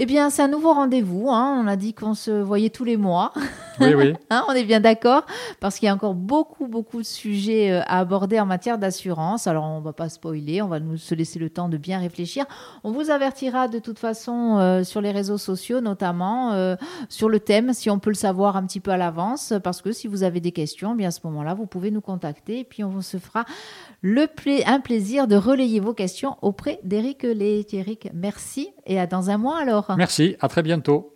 Eh 0.00 0.06
bien, 0.06 0.28
c'est 0.28 0.42
un 0.42 0.48
nouveau 0.48 0.72
rendez-vous. 0.72 1.30
hein. 1.30 1.56
On 1.62 1.68
a 1.68 1.76
dit 1.76 1.94
qu'on 1.94 2.14
se 2.14 2.32
voyait 2.32 2.70
tous 2.70 2.82
les 2.82 2.96
mois. 2.96 3.32
Oui, 3.80 3.94
oui. 3.94 4.14
Hein, 4.30 4.44
on 4.48 4.52
est 4.52 4.64
bien 4.64 4.80
d'accord 4.80 5.24
parce 5.60 5.78
qu'il 5.78 5.86
y 5.86 5.88
a 5.88 5.94
encore 5.94 6.14
beaucoup, 6.14 6.66
beaucoup 6.66 6.98
de 6.98 7.06
sujets 7.06 7.70
euh, 7.70 7.82
à 7.86 8.00
aborder 8.00 8.40
en 8.40 8.46
matière 8.46 8.78
d'assurance. 8.78 9.46
Alors, 9.46 9.64
on 9.64 9.80
va 9.80 9.92
pas 9.92 10.08
spoiler, 10.08 10.62
on 10.62 10.66
va 10.66 10.80
nous 10.80 10.96
se 10.96 11.14
laisser 11.14 11.38
le 11.38 11.50
temps 11.50 11.68
de 11.68 11.76
bien 11.76 12.00
réfléchir. 12.00 12.46
On 12.82 12.90
vous 12.90 13.10
avertira 13.10 13.68
de 13.68 13.78
toute 13.78 13.98
façon 14.00 14.58
euh, 14.58 14.82
sur 14.82 15.00
les 15.00 15.12
réseaux 15.12 15.38
sociaux, 15.38 15.80
notamment 15.80 16.52
euh, 16.52 16.74
sur 17.08 17.28
le 17.28 17.38
thème, 17.38 17.72
si 17.72 17.90
on 17.90 18.00
peut 18.00 18.10
le 18.10 18.14
savoir 18.14 18.56
un 18.56 18.64
petit 18.66 18.80
peu 18.80 18.90
à 18.90 18.96
l'avance, 18.96 19.52
parce 19.62 19.82
que 19.82 19.92
si 19.92 20.08
vous 20.08 20.24
avez 20.24 20.40
des 20.40 20.52
questions, 20.52 20.92
eh 20.94 20.96
bien 20.96 21.08
à 21.08 21.12
ce 21.12 21.20
moment-là, 21.24 21.54
vous 21.54 21.66
pouvez 21.66 21.92
nous 21.92 22.00
contacter 22.00 22.60
et 22.60 22.64
puis 22.64 22.82
on 22.82 23.00
se 23.02 23.18
fera 23.18 23.44
le 24.06 24.26
un 24.66 24.80
plaisir 24.80 25.26
de 25.26 25.34
relayer 25.34 25.80
vos 25.80 25.94
questions 25.94 26.36
auprès 26.42 26.78
d'Éric 26.84 27.22
Lé. 27.22 27.66
Eric, 27.72 28.10
merci 28.12 28.68
et 28.84 29.00
à 29.00 29.06
dans 29.06 29.30
un 29.30 29.38
mois 29.38 29.58
alors. 29.58 29.94
Merci, 29.96 30.36
à 30.40 30.48
très 30.48 30.62
bientôt. 30.62 31.13